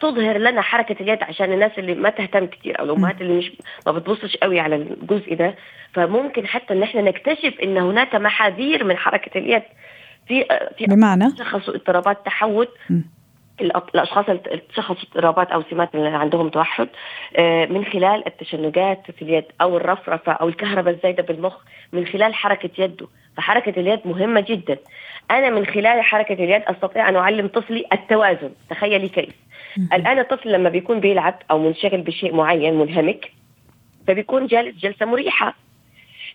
تظهر 0.00 0.38
لنا 0.38 0.60
حركة 0.60 1.02
اليد 1.02 1.22
عشان 1.22 1.52
الناس 1.52 1.72
اللي 1.78 1.94
ما 1.94 2.10
تهتم 2.10 2.46
كثير 2.46 2.80
أو 2.80 2.84
الأمهات 2.84 3.20
اللي 3.20 3.32
مش 3.38 3.52
ما 3.86 3.92
بتبصش 3.92 4.36
قوي 4.36 4.60
على 4.60 4.76
الجزء 4.76 5.34
ده. 5.34 5.54
فممكن 5.92 6.46
حتى 6.46 6.74
إن 6.74 6.82
إحنا 6.82 7.02
نكتشف 7.02 7.54
إن 7.62 7.78
هناك 7.78 8.14
محاذير 8.14 8.84
من 8.84 8.96
حركة 8.96 9.38
اليد. 9.38 9.62
في 10.28 10.44
في 10.78 10.84
بمعنى؟ 10.86 11.24
شخصوا 11.38 11.74
اضطرابات 11.74 12.26
تحوت. 12.26 12.68
الأشخاص 13.60 14.24
اللي 14.28 14.62
تشخصوا 14.68 15.08
اضطرابات 15.08 15.50
أو 15.50 15.62
سمات 15.70 15.94
اللي 15.94 16.08
عندهم 16.08 16.48
توحد 16.48 16.88
آه، 17.36 17.66
من 17.66 17.84
خلال 17.84 18.26
التشنجات 18.26 19.10
في 19.10 19.22
اليد 19.22 19.44
أو 19.60 19.76
الرفرفة 19.76 20.32
أو 20.32 20.48
الكهرباء 20.48 20.94
الزايدة 20.94 21.22
بالمخ 21.22 21.56
من 21.92 22.06
خلال 22.06 22.34
حركة 22.34 22.70
يده. 22.78 23.06
فحركة 23.36 23.80
اليد 23.80 24.00
مهمة 24.04 24.40
جدا. 24.40 24.78
أنا 25.30 25.50
من 25.50 25.66
خلال 25.66 26.02
حركة 26.02 26.32
اليد 26.32 26.62
أستطيع 26.62 27.08
أن 27.08 27.16
أعلم 27.16 27.46
طفلي 27.46 27.84
التوازن. 27.92 28.50
تخيلي 28.70 29.08
كيف. 29.08 29.34
الآن 29.92 30.18
الطفل 30.18 30.52
لما 30.52 30.68
بيكون 30.68 31.00
بيلعب 31.00 31.34
أو 31.50 31.58
منشغل 31.58 32.00
بشيء 32.00 32.34
معين 32.34 32.74
منهمك 32.74 33.32
فبيكون 34.06 34.46
جالس 34.46 34.76
جلسة 34.76 35.06
مريحة 35.06 35.54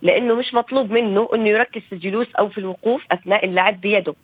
لأنه 0.01 0.35
مش 0.35 0.53
مطلوب 0.53 0.91
منه 0.91 1.29
إنه 1.33 1.49
يركز 1.49 1.81
في 1.81 1.93
الجلوس 1.93 2.35
أو 2.35 2.49
في 2.49 2.57
الوقوف 2.57 3.05
أثناء 3.11 3.45
اللعب 3.45 3.81
بيده. 3.81 4.15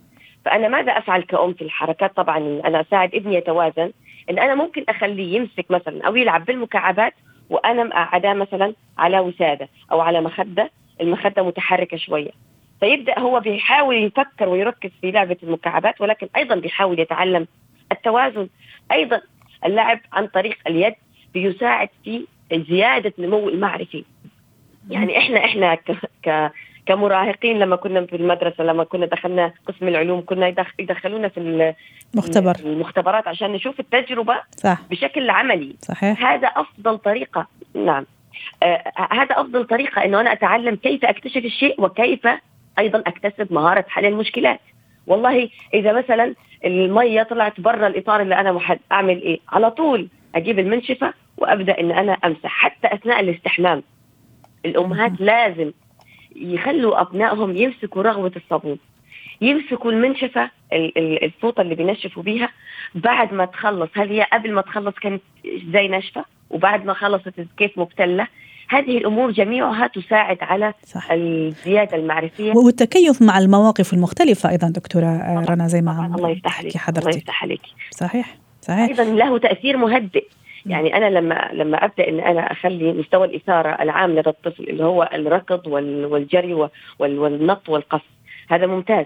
فأنا 0.46 0.68
ماذا 0.68 0.92
أفعل 0.92 1.22
كأم 1.22 1.54
في 1.54 1.62
الحركات؟ 1.62 2.16
طبعا 2.16 2.38
إن 2.38 2.62
أنا 2.66 2.82
أساعد 2.82 3.16
ابني 3.16 3.36
يتوازن. 3.36 3.92
إن 4.30 4.40
أنا 4.40 4.56
ممكن 4.56 4.84
أخليه 4.90 5.36
يمسك 5.36 5.66
مثلا 5.72 6.08
أو 6.08 6.16
يلعب 6.16 6.46
بالمكعبات 6.46 7.13
وأنا 7.50 7.84
مقعداه 7.84 8.34
مثلا 8.34 8.74
على 8.98 9.20
وسادة 9.20 9.70
أو 9.92 10.01
على 10.01 10.22
مخدة. 10.22 10.72
المخدة 11.01 11.44
متحركة 11.44 11.98
شوية. 11.98 12.32
فيبدأ 12.81 13.19
هو 13.19 13.39
بيحاول 13.39 13.95
يفكر 13.95 14.50
ويركز 14.50 14.89
في 15.01 15.11
لعبة 15.11 15.38
المكعبات 15.43 16.01
ولكن 16.01 16.27
أيضا 16.35 16.55
بيحاول 16.55 17.00
يتعلم 17.00 17.47
التوازن. 17.91 18.47
أيضا 18.91 19.21
اللعب 19.65 20.00
عن 20.13 20.27
طريق 20.27 20.57
اليد 20.67 20.93
بيساعد 21.33 21.89
في 22.03 22.25
زيادة 22.53 23.13
نمو 23.19 23.50
المعرفي 23.50 24.03
يعني 24.89 25.17
إحنا 25.17 25.45
إحنا 25.45 25.75
ك, 25.75 25.91
ك 26.25 26.51
كمراهقين 26.85 27.59
لما 27.59 27.75
كنا 27.75 28.05
في 28.05 28.15
المدرسة 28.15 28.63
لما 28.63 28.83
كنا 28.83 29.05
دخلنا 29.05 29.53
قسم 29.65 29.88
العلوم 29.88 30.21
كنا 30.21 30.55
يدخلونا 30.79 31.27
في 31.27 31.73
مختبر. 32.13 32.55
المختبرات 32.59 33.27
عشان 33.27 33.51
نشوف 33.51 33.79
التجربة 33.79 34.41
صح. 34.57 34.81
بشكل 34.89 35.29
عملي. 35.29 35.75
صحيح. 35.81 36.25
هذا 36.25 36.47
أفضل 36.47 36.97
طريقة. 36.97 37.47
نعم. 37.75 38.05
آه 38.63 38.83
هذا 39.11 39.35
أفضل 39.41 39.67
طريقة 39.67 40.05
أنه 40.05 40.21
أنا 40.21 40.33
أتعلم 40.33 40.75
كيف 40.75 41.05
أكتشف 41.05 41.45
الشيء 41.45 41.81
وكيف 41.83 42.27
أيضا 42.80 43.00
أكتسب 43.08 43.54
مهارة 43.54 43.86
حل 43.88 44.06
المشكلات. 44.06 44.60
والله 45.08 45.50
إذا 45.74 45.94
مثلا 45.94 46.36
المية 46.66 47.24
طلعت 47.24 47.62
برا 47.62 47.88
الإطار 47.88 48.22
اللي 48.22 48.36
أنا 48.36 48.51
محد 48.51 48.80
أعمل 48.92 49.22
إيه؟ 49.22 49.40
على 49.50 49.72
طول 49.72 50.08
أجيب 50.36 50.60
المنشفة 50.60 51.13
وأبدأ 51.38 51.80
إن 51.80 51.92
أنا 51.92 52.13
أمسح 52.13 52.50
حتى 52.50 52.94
أثناء 52.94 53.20
الاستحمام. 53.20 53.84
الأمهات 54.66 55.12
لازم 55.22 55.72
يخلوا 56.36 57.01
أبنائهم 57.01 57.58
يمسكوا 57.58 58.01
رغوة 58.04 58.32
الصابون 58.36 58.78
يمسكوا 59.42 59.92
المنشفة 59.92 60.50
الفوطة 60.98 61.62
اللي 61.62 61.75
بينشفوا 61.75 62.24
بيها 62.24 62.50
بعد 62.96 63.34
ما 63.34 63.46
تخلص. 63.46 63.90
هل 63.94 64.10
هي 64.10 64.28
قبل 64.34 64.54
ما 64.54 64.62
تخلص 64.62 64.96
كانت 64.96 65.22
زي 65.74 65.88
ناشفة؟ 65.88 66.25
وبعد 66.50 66.86
ما 66.86 66.94
خلصت 66.94 67.34
كيف 67.58 67.78
مبتلة؟ 67.78 68.28
هذه 68.72 68.98
الأمور 68.98 69.32
جميعها 69.32 69.88
تساعد 69.88 70.38
على 70.42 70.74
صح. 70.84 71.12
الزيادة 71.12 71.98
المعرفية. 71.98 72.54
والتكيف 72.54 73.22
مع 73.22 73.38
المواقف 73.38 73.94
المختلفة 73.94 74.50
أيضا 74.50 74.70
دكتورة 74.70 75.46
رنا 75.50 75.68
زي 75.68 75.82
ما 75.82 76.12
الله 76.16 76.30
يفتح 76.30 76.60
عليك 76.60 76.78
حضرتك. 76.78 77.08
الله 77.08 77.18
يفتح 77.18 77.44
عليك. 77.44 77.62
صحيح 77.92 78.36
صحيح. 78.62 78.90
أيضا 78.90 79.04
له 79.04 79.38
تأثير 79.38 79.78
مهدئ. 79.78 80.28
يعني 80.66 80.98
أنا 80.98 81.10
لما 81.10 81.50
لما 81.54 81.86
أبدأ 81.86 82.10
إن 82.10 82.20
أنا 82.20 82.51
أخلي 82.51 82.94
مستوى 82.94 83.28
الإثارة 83.28 83.70
العام 83.70 84.12
لدى 84.12 84.30
الطفل 84.30 84.63
اللي 84.63 84.84
هو 84.84 85.10
الركض 85.13 85.68
والجري 85.68 86.70
والنط 87.00 87.70
والقص 87.70 88.01
هذا 88.50 88.68
ممتاز. 88.68 89.06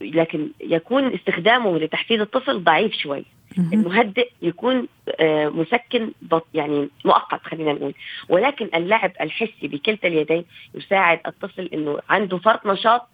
لكن 0.00 0.48
يكون 0.60 1.14
استخدامه 1.14 1.78
لتحفيز 1.78 2.20
الطفل 2.20 2.64
ضعيف 2.64 2.92
شوي. 2.92 3.24
المهدئ 3.72 4.30
يكون 4.42 4.88
آه، 5.20 5.48
مسكن 5.48 6.12
يعني 6.54 6.88
مؤقت 7.04 7.40
خلينا 7.42 7.72
نقول. 7.72 7.94
ولكن 8.28 8.68
اللعب 8.74 9.12
الحسي 9.20 9.68
بكلتا 9.68 10.08
اليدين 10.08 10.44
يساعد 10.74 11.20
الطفل 11.26 11.70
إنه 11.74 11.98
عنده 12.08 12.38
فرط 12.38 12.66
نشاط 12.66 13.08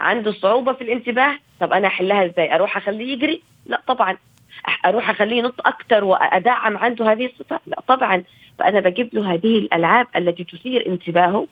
عنده 0.00 0.32
صعوبة 0.32 0.72
في 0.72 0.84
الانتباه. 0.84 1.38
طب 1.60 1.72
أنا 1.72 1.86
أحلها 1.86 2.26
إزاي؟ 2.26 2.54
أروح 2.54 2.76
أخليه 2.76 3.12
يجري؟ 3.12 3.42
لا 3.66 3.82
طبعا. 3.86 4.16
أروح 4.86 5.10
أخليه 5.10 5.36
ينط 5.36 5.66
أكثر 5.66 6.04
وأدعم 6.04 6.76
عنده 6.76 7.12
هذه 7.12 7.26
الصفة؟ 7.26 7.60
لا 7.66 7.80
طبعا. 7.88 8.24
فأنا 8.58 8.80
بجيب 8.80 9.10
له 9.14 9.34
هذه 9.34 9.58
الألعاب 9.58 10.06
التي 10.16 10.44
تثير 10.44 10.86
انتباهه 10.86 11.46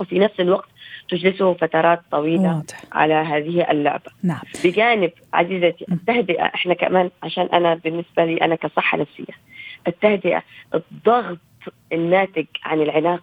وفي 0.00 0.18
نفس 0.18 0.40
الوقت 0.40 0.68
تجلسه 1.08 1.54
فترات 1.54 2.02
طويلة 2.10 2.56
واضح. 2.56 2.82
على 2.92 3.14
هذه 3.14 3.70
اللعبة. 3.70 4.10
نعم. 4.22 4.40
بجانب 4.64 5.10
عزيزتي 5.34 5.84
التهدئة 5.92 6.44
إحنا 6.44 6.74
كمان 6.74 7.10
عشان 7.22 7.48
أنا 7.52 7.74
بالنسبة 7.74 8.24
لي 8.24 8.36
أنا 8.36 8.54
كصحة 8.54 8.98
نفسية 8.98 9.34
التهدئة 9.86 10.42
الضغط 10.74 11.38
الناتج 11.92 12.46
عن 12.64 12.82
العناق 12.82 13.22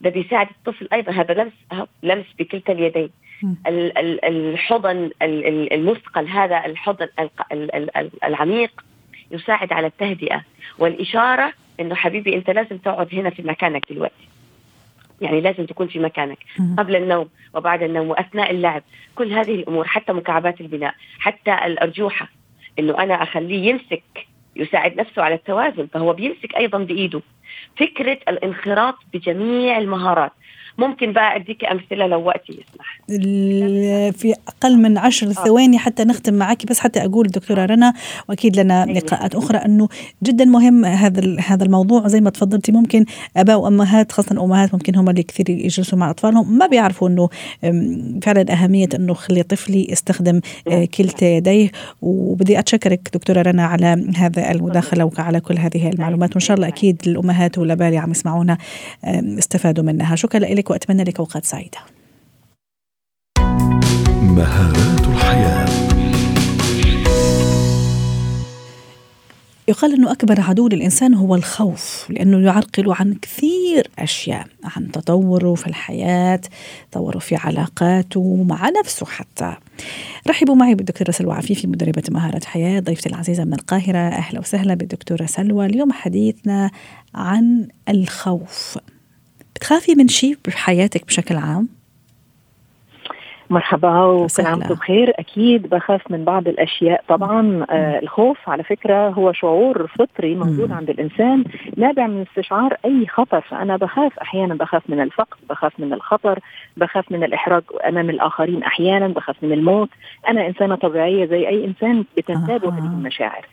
ده 0.00 0.10
بيساعد 0.10 0.48
الطفل 0.50 0.88
أيضا. 0.92 1.12
هذا 1.12 1.34
لمس 1.34 1.52
لمس 2.02 2.26
بكلتا 2.38 2.72
اليدين. 2.72 3.10
الحضن 4.24 5.10
المثقل 5.22 6.28
هذا 6.28 6.66
الحضن 6.66 7.08
العميق 8.24 8.84
يساعد 9.30 9.72
على 9.72 9.86
التهدئة. 9.86 10.44
والإشارة 10.78 11.52
إنه 11.80 11.94
حبيبي 11.94 12.34
أنت 12.34 12.50
لازم 12.50 12.78
تقعد 12.78 13.14
هنا 13.14 13.30
في 13.30 13.42
مكانك 13.42 13.92
دلوقتي. 13.92 14.28
يعني 15.20 15.40
لازم 15.40 15.66
تكون 15.66 15.86
في 15.86 15.98
مكانك. 15.98 16.38
قبل 16.78 16.96
النوم 16.96 17.28
وبعد 17.54 17.82
النوم 17.82 18.10
وأثناء 18.10 18.50
اللعب. 18.50 18.82
كل 19.14 19.32
هذه 19.32 19.54
الأمور 19.54 19.86
حتى 19.86 20.12
مكعبات 20.12 20.60
البناء 20.60 20.94
حتى 21.18 21.54
الأرجوحة. 21.54 22.28
إنه 22.78 22.98
أنا 22.98 23.22
أخليه 23.22 23.68
يمسك 23.70 24.26
يساعد 24.56 24.96
نفسه 24.96 25.22
على 25.22 25.34
التوازن 25.34 25.86
فهو 25.86 26.12
بيمسك 26.12 26.56
أيضا 26.56 26.78
بإيده. 26.78 27.22
فكرة 27.76 28.18
الانخراط 28.28 28.94
بجميع 29.14 29.78
المهارات. 29.78 30.32
ممكن 30.78 31.12
بقى 31.12 31.36
اديك 31.36 31.64
أمثلة 31.64 32.06
لو 32.06 32.26
وقتي 32.26 32.52
يسمح. 32.52 33.00
في 34.10 34.34
أقل 34.48 34.78
من 34.78 34.98
عشر 34.98 35.26
آه. 35.26 35.32
ثواني 35.32 35.78
حتى 35.78 36.04
نختم 36.04 36.34
معك 36.34 36.66
بس 36.66 36.80
حتى 36.80 37.04
أقول 37.04 37.26
دكتورة 37.26 37.64
رنا 37.66 37.94
وأكيد 38.28 38.60
لنا 38.60 38.86
لقاءات 38.86 39.34
أخرى 39.34 39.58
أنه 39.58 39.88
جدا 40.22 40.44
مهم 40.44 40.84
هذا 40.84 41.36
هذا 41.40 41.64
الموضوع. 41.64 42.08
زي 42.08 42.20
ما 42.20 42.30
تفضلتي 42.30 42.72
ممكن 42.72 43.04
أباء 43.36 43.60
وأمهات 43.60 44.12
خاصة 44.12 44.44
أمهات 44.44 44.74
ممكن 44.74 44.96
هم 44.96 45.10
اللي 45.10 45.22
كثير 45.22 45.50
يجلسوا 45.50 45.98
مع 45.98 46.10
أطفالهم 46.10 46.58
ما 46.58 46.66
بيعرفوا 46.66 47.08
أنه 47.08 47.28
فعلا 48.22 48.52
أهمية 48.52 48.88
أنه 48.94 49.14
خلي 49.14 49.42
طفلي 49.42 49.86
يستخدم 49.90 50.40
آه، 50.68 50.84
كلتا 50.84 51.26
يديه. 51.26 51.70
وبدي 52.02 52.58
أتشكرك 52.58 53.10
دكتورة 53.14 53.42
رنا 53.42 53.64
على 53.66 54.12
هذا 54.16 54.50
المداخلة 54.50 55.04
وعلى 55.18 55.40
كل 55.40 55.58
هذه 55.58 55.88
المعلومات. 55.88 56.30
وإن 56.30 56.40
شاء 56.40 56.56
الله 56.56 56.68
أكيد 56.68 57.02
الأمهات 57.06 57.58
والأباء 57.58 57.88
اللي 57.88 57.98
عم 57.98 58.10
يسمعونا 58.10 58.58
استفادوا 59.38 59.84
منها. 59.84 60.16
شكرا 60.16 60.40
لك 60.40 60.59
وأتمنى 60.68 61.04
لك 61.04 61.18
أوقات 61.18 61.44
سعيدة. 61.44 61.78
مهارات 64.22 65.08
الحياة. 65.08 65.70
يقال 69.68 69.94
أنه 69.94 70.12
أكبر 70.12 70.40
عدو 70.40 70.68
للإنسان 70.68 71.14
هو 71.14 71.34
الخوف 71.34 72.06
لأنه 72.10 72.46
يعرقل 72.46 72.92
عن 72.92 73.14
كثير 73.14 73.90
أشياء 73.98 74.46
عن 74.64 74.90
تطوره 74.90 75.54
في 75.54 75.66
الحياة 75.66 76.40
تطوره 76.90 77.18
في 77.18 77.36
علاقاته 77.36 78.44
مع 78.48 78.68
نفسه 78.68 79.06
حتى. 79.06 79.56
رحبوا 80.28 80.54
معي 80.54 80.74
بالدكتورة 80.74 81.10
سلوى 81.10 81.34
عفيفي 81.34 81.66
مدربة 81.66 82.02
مهارة 82.10 82.44
حياة 82.44 82.80
ضيفتي 82.80 83.08
العزيزة 83.08 83.44
من 83.44 83.54
القاهرة. 83.54 83.98
أهلا 83.98 84.40
وسهلا 84.40 84.74
بالدكتورة 84.74 85.26
سلوى. 85.26 85.66
اليوم 85.66 85.92
حديثنا 85.92 86.70
عن 87.14 87.68
الخوف. 87.88 88.78
بتخافي 89.60 89.94
من 89.94 90.08
شيء 90.08 90.36
بحياتك 90.46 91.06
بشكل 91.06 91.36
عام؟ 91.36 91.68
مرحبا 93.50 94.04
وكل 94.04 94.46
عام 94.46 94.58
وأنتم 94.58 94.74
بخير 94.74 95.12
أكيد 95.18 95.66
بخاف 95.66 96.10
من 96.10 96.24
بعض 96.24 96.48
الأشياء 96.48 97.04
طبعا 97.08 97.66
آه 97.70 97.98
الخوف 97.98 98.48
على 98.48 98.62
فكرة 98.62 99.08
هو 99.08 99.32
شعور 99.32 99.86
فطري 99.86 100.34
موجود. 100.34 100.72
عند 100.72 100.90
الإنسان 100.90 101.44
نابع 101.76 102.06
من 102.06 102.24
استشعار 102.30 102.76
أي 102.84 103.06
خطر 103.06 103.40
فأنا 103.40 103.76
بخاف 103.76 104.18
أحيانا 104.18 104.54
بخاف 104.54 104.82
من 104.88 105.00
الفقد 105.00 105.38
بخاف 105.50 105.72
من 105.80 105.92
الخطر 105.92 106.38
بخاف 106.76 107.12
من 107.12 107.24
الإحراج 107.24 107.62
أمام 107.88 108.10
الآخرين 108.10 108.62
أحيانا 108.62 109.08
بخاف 109.08 109.36
من 109.42 109.52
الموت 109.52 109.88
أنا 110.28 110.46
إنسانة 110.46 110.74
طبيعية 110.74 111.26
زي 111.26 111.48
أي 111.48 111.64
إنسان 111.64 112.04
بتنتابه 112.16 112.68
آه. 112.68 112.72
هذه 112.72 112.92
المشاعر 112.98 113.46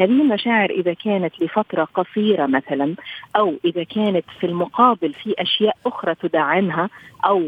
هذه 0.00 0.10
المشاعر 0.10 0.70
إذا 0.70 0.94
كانت 0.94 1.32
لفترة 1.40 1.88
قصيرة 1.94 2.46
مثلا 2.46 2.94
أو 3.36 3.54
إذا 3.64 3.84
كانت 3.84 4.24
في 4.40 4.46
المقابل 4.46 5.12
في 5.12 5.34
أشياء 5.38 5.76
أخرى 5.86 6.14
تدعمها 6.14 6.90
أو 7.24 7.42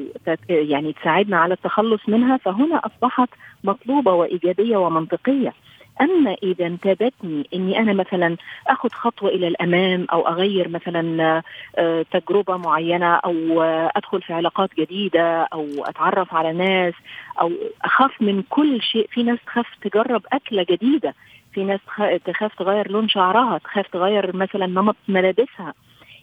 يعني 0.48 0.92
تساعدنا 0.92 1.36
على 1.36 1.54
التخلص 1.54 2.08
منها 2.08 2.36
فهنا 2.36 2.76
أصبحت 2.86 3.28
مطلوبة 3.64 4.12
وإيجابية 4.12 4.76
ومنطقية. 4.76 5.52
أما 6.00 6.36
إذا 6.42 6.66
انتابتني 6.66 7.48
إني 7.54 7.78
أنا 7.78 7.92
مثلا 7.92 8.36
أخذ 8.66 8.88
خطوة 8.88 9.30
إلى 9.30 9.48
الأمام 9.48 10.06
أو 10.12 10.28
أغير 10.28 10.68
مثلا 10.68 11.42
آه، 11.78 12.04
تجربة 12.12 12.56
معينة 12.56 13.14
أو 13.14 13.62
أدخل 13.96 14.22
في 14.22 14.32
علاقات 14.32 14.70
جديدة 14.78 15.42
أو 15.42 15.66
أتعرف 15.84 16.34
على 16.34 16.52
ناس 16.52 16.94
أو 17.40 17.52
أخاف 17.84 18.22
من 18.22 18.42
كل 18.42 18.82
شيء. 18.82 19.08
في 19.10 19.22
ناس 19.22 19.38
تخاف 19.46 19.66
تجرب 19.82 20.22
أكلة 20.32 20.66
جديدة. 20.70 21.14
في 21.56 21.64
ناس 21.64 21.80
تخاف 22.26 22.54
تغير 22.58 22.90
لون 22.90 23.08
شعرها 23.08 23.58
تخاف 23.58 23.86
تغير 23.92 24.36
مثلا 24.36 24.66
نمط 24.66 24.96
ملابسها. 25.08 25.74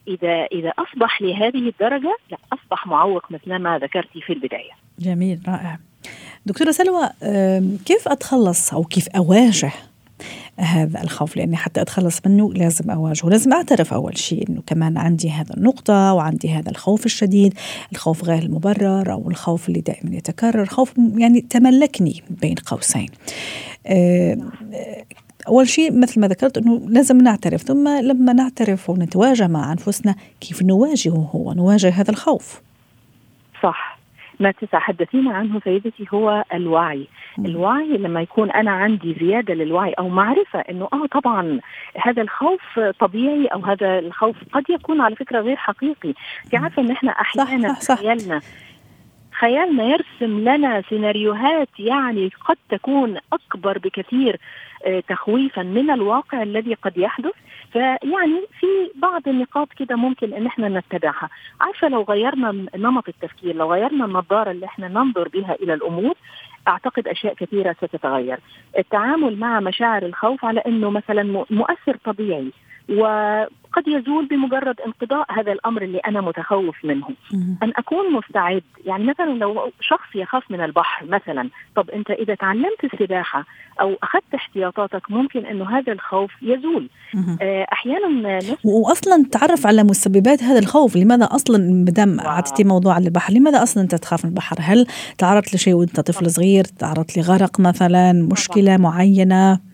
إذا 0.07 0.45
إذا 0.51 0.69
أصبح 0.69 1.21
لهذه 1.21 1.69
الدرجة 1.69 2.17
لا 2.31 2.37
أصبح 2.53 2.87
معوق 2.87 3.31
مثل 3.31 3.55
ما 3.55 3.79
ذكرتي 3.79 4.21
في 4.21 4.33
البداية. 4.33 4.71
جميل 4.99 5.39
رائع. 5.47 5.79
دكتورة 6.45 6.71
سلوى 6.71 7.09
كيف 7.85 8.07
أتخلص 8.07 8.73
أو 8.73 8.83
كيف 8.83 9.07
أواجه 9.09 9.71
هذا 10.57 11.03
الخوف؟ 11.03 11.37
لأني 11.37 11.55
حتى 11.55 11.81
أتخلص 11.81 12.21
منه 12.25 12.53
لازم 12.53 12.91
أواجهه. 12.91 13.29
لازم 13.29 13.53
أعترف 13.53 13.93
أول 13.93 14.17
شيء 14.17 14.49
إنه 14.49 14.61
كمان 14.67 14.97
عندي 14.97 15.29
هذا 15.29 15.53
النقطة 15.57 16.13
وعندي 16.13 16.49
هذا 16.49 16.71
الخوف 16.71 17.05
الشديد. 17.05 17.53
الخوف 17.91 18.23
غير 18.23 18.43
المبرر 18.43 19.11
أو 19.11 19.29
الخوف 19.29 19.69
اللي 19.69 19.81
دائما 19.81 20.15
يتكرر 20.15 20.65
خوف 20.65 20.93
يعني 21.17 21.41
تملكني 21.41 22.23
بين 22.29 22.55
قوسين. 22.55 23.09
أول 25.47 25.67
شيء 25.67 25.99
مثل 25.99 26.21
ما 26.21 26.27
ذكرت 26.27 26.58
إنه 26.58 26.82
لازم 26.88 27.17
نعترف 27.17 27.62
ثم 27.62 27.88
لما 27.88 28.34
نعترف 28.34 28.89
ونتواجه 28.89 29.47
مع 29.47 29.71
أنفسنا 29.71 30.15
كيف 30.41 30.63
نواجهه 30.63 31.29
هو 31.36 31.53
نواجه 31.53 31.89
هذا 31.89 32.12
الخوف. 32.12 32.62
صح. 33.63 33.99
ما 34.39 34.51
تتحدثين 34.51 35.27
عنه 35.27 35.60
سيدتي 35.63 36.06
هو 36.13 36.43
الوعي. 36.53 37.08
الوعي 37.39 37.97
لما 37.97 38.21
يكون 38.21 38.51
أنا 38.51 38.71
عندي 38.71 39.15
زيادة 39.19 39.53
للوعي 39.53 39.93
أو 39.93 40.10
معرفة 40.10 40.60
إنه 40.60 40.88
آه 40.93 41.06
طبعا 41.12 41.60
هذا 42.01 42.21
الخوف 42.21 42.79
طبيعي 42.99 43.45
أو 43.45 43.60
هذا 43.60 43.99
الخوف 43.99 44.36
قد 44.53 44.63
يكون 44.69 45.01
على 45.01 45.15
فكرة 45.15 45.39
غير 45.41 45.56
حقيقي. 45.56 46.13
انت 46.45 46.56
عارفة 46.56 46.82
إن 46.82 46.91
إحنا 46.91 47.12
أحيانا 47.12 47.73
صح 47.73 47.79
صح. 47.79 47.99
خيالنا 47.99 48.41
خيالنا 49.39 49.83
يرسم 49.83 50.39
لنا 50.49 50.81
سيناريوهات 50.89 51.69
يعني 51.79 52.31
قد 52.45 52.57
تكون 52.69 53.17
أكبر 53.33 53.77
بكثير 53.77 54.39
آه، 54.85 54.99
تخويفا 55.09 55.63
من 55.63 55.91
الواقع 55.91 56.41
الذي 56.43 56.73
قد 56.73 56.97
يحدث. 56.97 57.31
فيعني 57.71 58.41
في 58.59 58.67
بعض 58.95 59.27
النقاط 59.27 59.67
كده 59.73 59.95
ممكن 59.95 60.33
إن 60.33 60.45
إحنا 60.45 60.69
نتبعها. 60.69 61.29
عارفة 61.61 61.87
لو 61.87 62.01
غيرنا 62.03 62.65
نمط 62.75 63.07
التفكير 63.07 63.55
لو 63.55 63.73
غيرنا 63.73 64.05
النظارة 64.05 64.51
اللي 64.51 64.65
إحنا 64.65 64.87
ننظر 64.87 65.27
بها 65.27 65.55
إلى 65.61 65.73
الأمور 65.73 66.13
أعتقد 66.67 67.07
أشياء 67.07 67.33
كثيرة 67.33 67.75
ستتغير. 67.81 68.39
التعامل 68.77 69.39
مع 69.39 69.59
مشاعر 69.59 70.05
الخوف 70.05 70.45
على 70.45 70.59
إنه 70.67 70.89
مثلا 70.89 71.45
مؤثر 71.49 71.97
طبيعي. 72.05 72.51
وقد 72.89 73.87
يزول 73.87 74.25
بمجرد 74.25 74.75
انقضاء 74.81 75.25
هذا 75.29 75.51
الأمر 75.51 75.81
اللي 75.81 75.97
أنا 75.97 76.21
متخوف 76.21 76.85
منه. 76.85 77.07
أن 77.63 77.71
أكون 77.75 78.13
مستعد 78.13 78.63
يعني 78.85 79.03
مثلا 79.03 79.31
لو 79.31 79.71
شخص 79.81 80.15
يخاف 80.15 80.51
من 80.51 80.61
البحر 80.61 81.05
مثلا 81.05 81.49
طب 81.75 81.89
أنت 81.89 82.11
إذا 82.11 82.35
تعلمت 82.35 82.83
السباحة 82.83 83.45
أو 83.81 83.95
أخذت 84.03 84.33
احتياطاتك 84.35 85.11
ممكن 85.11 85.45
إنه 85.45 85.77
هذا 85.77 85.93
الخوف 85.93 86.31
يزول. 86.41 86.89
آه، 87.41 87.67
أحيانا 87.73 88.39
واصلا 88.63 89.25
تعرف 89.31 89.67
على 89.67 89.83
مسببات 89.83 90.43
هذا 90.43 90.59
الخوف 90.59 90.95
لماذا 90.95 91.25
أصلا 91.25 91.57
مدام 91.57 92.19
اعطيتي 92.19 92.63
موضوع 92.63 92.97
البحر 92.97 93.33
لماذا 93.33 93.63
أصلا 93.63 93.83
أنت 93.83 93.95
تخاف 93.95 94.25
من 94.25 94.31
البحر؟ 94.31 94.55
هل 94.59 94.87
تعرضت 95.17 95.55
لشيء 95.55 95.73
وأنت 95.73 95.99
طفل 95.99 96.31
صغير 96.31 96.63
تعرضت 96.63 97.17
لغرق 97.17 97.59
مثلا 97.59 98.13
مشكلة 98.31 98.77
معينة؟ 98.77 99.72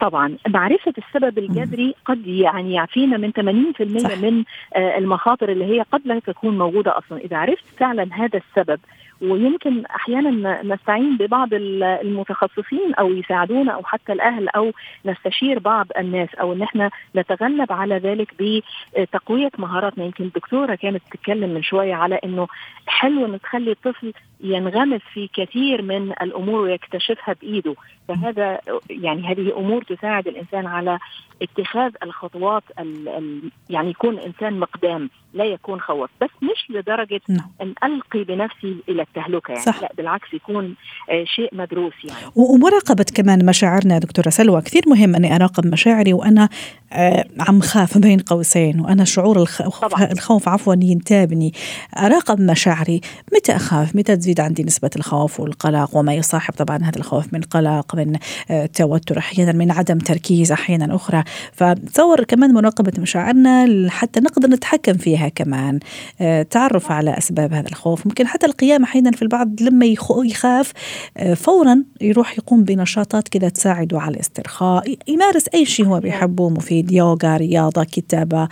طبعا 0.00 0.36
معرفة 0.48 0.94
السبب 0.98 1.38
الجذري 1.38 1.94
قد 2.04 2.26
يعني 2.26 2.74
يعفينا 2.74 3.16
من 3.16 3.32
80% 3.32 3.98
صح. 3.98 4.18
من 4.18 4.44
آه، 4.76 4.98
المخاطر 4.98 5.48
اللي 5.48 5.64
هي 5.64 5.82
قد 5.92 6.00
لا 6.04 6.18
تكون 6.18 6.58
موجودة 6.58 6.98
أصلا. 6.98 7.18
إذا 7.18 7.36
عرفت 7.36 7.64
فعلا 7.78 8.08
هذا 8.12 8.40
السبب 8.40 8.80
ويمكن 9.22 9.86
أحيانا 9.86 10.62
نستعين 10.62 11.16
ببعض 11.16 11.48
المتخصصين 11.52 12.94
أو 12.98 13.12
يساعدونا 13.12 13.72
أو 13.72 13.82
حتى 13.84 14.12
الأهل 14.12 14.48
أو 14.48 14.72
نستشير 15.04 15.58
بعض 15.58 15.86
الناس 15.98 16.34
أو 16.34 16.52
إن 16.52 16.62
إحنا 16.62 16.90
نتغلب 17.16 17.72
على 17.72 17.96
ذلك 17.98 18.34
بتقوية 18.40 19.50
مهاراتنا. 19.58 20.04
يمكن 20.04 20.24
الدكتورة 20.24 20.74
كانت 20.74 21.02
تتكلم 21.10 21.54
من 21.54 21.62
شوية 21.62 21.94
على 21.94 22.20
إنه 22.24 22.48
حلو 22.86 23.26
ان 23.26 23.40
تخلي 23.40 23.70
الطفل 23.70 24.12
ينغمس 24.42 25.00
في 25.14 25.28
كثير 25.34 25.82
من 25.82 26.12
الأمور 26.12 26.60
ويكتشفها 26.60 27.34
بإيده. 27.42 27.74
فهذا 28.08 28.58
يعني 28.90 29.32
هذه 29.32 29.58
أمور 29.58 29.82
تساعد 29.82 30.28
الإنسان 30.28 30.66
على 30.66 30.98
اتخاذ 31.42 31.92
الخطوات 32.02 32.62
ال 32.78 33.08
ال 33.08 33.40
يعني 33.70 33.90
يكون 33.90 34.18
إنسان 34.18 34.60
مقدام 34.60 35.10
لا 35.34 35.44
يكون 35.44 35.80
خوف. 35.80 36.10
بس 36.20 36.28
مش 36.42 36.70
لدرجة 36.70 37.20
نعم. 37.28 37.50
أن 37.62 37.74
ألقي 37.84 38.24
بنفسي 38.24 38.76
إلى 38.88 39.02
التهلكة. 39.02 39.52
يعني 39.52 39.64
صح. 39.64 39.82
لا 39.82 39.92
بالعكس 39.96 40.34
يكون 40.34 40.74
آه 41.10 41.24
شيء 41.24 41.48
مدروس 41.52 41.92
يعني. 42.04 42.20
ومراقبه 42.36 43.06
كمان 43.14 43.46
مشاعرنا 43.46 43.98
دكتورة 43.98 44.28
سلوى. 44.28 44.60
كثير 44.62 44.82
مهم 44.86 45.14
أني 45.14 45.36
أراقب 45.36 45.66
مشاعري 45.66 46.12
وأنا 46.12 46.48
آه 46.92 47.24
عم 47.40 47.60
خاف 47.60 47.98
بين 47.98 48.18
قوسين 48.18 48.80
وأنا 48.80 49.04
شعور 49.04 49.42
الخوف, 49.42 49.84
طبعا. 49.84 50.12
الخوف 50.12 50.48
عفوا 50.48 50.74
ينتابني. 50.82 51.52
أراقب 51.98 52.40
مشاعري. 52.40 53.00
متى 53.34 53.56
أخاف؟ 53.56 53.96
متى 53.96 54.16
تزيد 54.16 54.29
عندي 54.38 54.64
نسبة 54.64 54.90
الخوف 54.96 55.40
والقلق 55.40 55.96
وما 55.96 56.14
يصاحب 56.14 56.54
طبعا 56.54 56.76
هذا 56.76 56.96
الخوف 56.96 57.32
من 57.32 57.40
قلق 57.40 57.94
من 57.94 58.16
آه 58.50 58.66
توتر 58.66 59.18
أحيانا 59.18 59.52
من 59.52 59.70
عدم 59.70 59.98
تركيز 59.98 60.52
أحيانا 60.52 60.96
أخرى. 60.96 61.24
فتصور 61.52 62.24
كمان 62.24 62.54
مراقبه 62.54 62.92
مشاعرنا 62.98 63.86
حتى 63.90 64.20
نقدر 64.20 64.48
نتحكم 64.48 64.94
فيها 64.94 65.28
كمان. 65.28 65.78
آه 66.20 66.42
تعرف 66.42 66.92
على 66.92 67.18
أسباب 67.18 67.52
هذا 67.52 67.68
الخوف. 67.68 68.06
ممكن 68.06 68.26
حتى 68.26 68.46
القيام 68.46 68.82
أحيانا 68.82 69.10
في 69.10 69.22
البعض 69.22 69.62
لما 69.62 69.86
يخاف 70.24 70.72
آه 71.16 71.34
فورا 71.34 71.84
يروح 72.00 72.38
يقوم 72.38 72.64
بنشاطات 72.64 73.28
كذا 73.28 73.48
تساعده 73.48 74.00
على 74.00 74.14
الاسترخاء. 74.14 74.96
يمارس 75.08 75.48
أي 75.54 75.64
شيء 75.64 75.86
هو 75.86 76.00
بيحبه 76.00 76.48
مفيد 76.48 76.92
يوغا 76.92 77.36
رياضة 77.36 77.84
كتابة. 77.84 78.48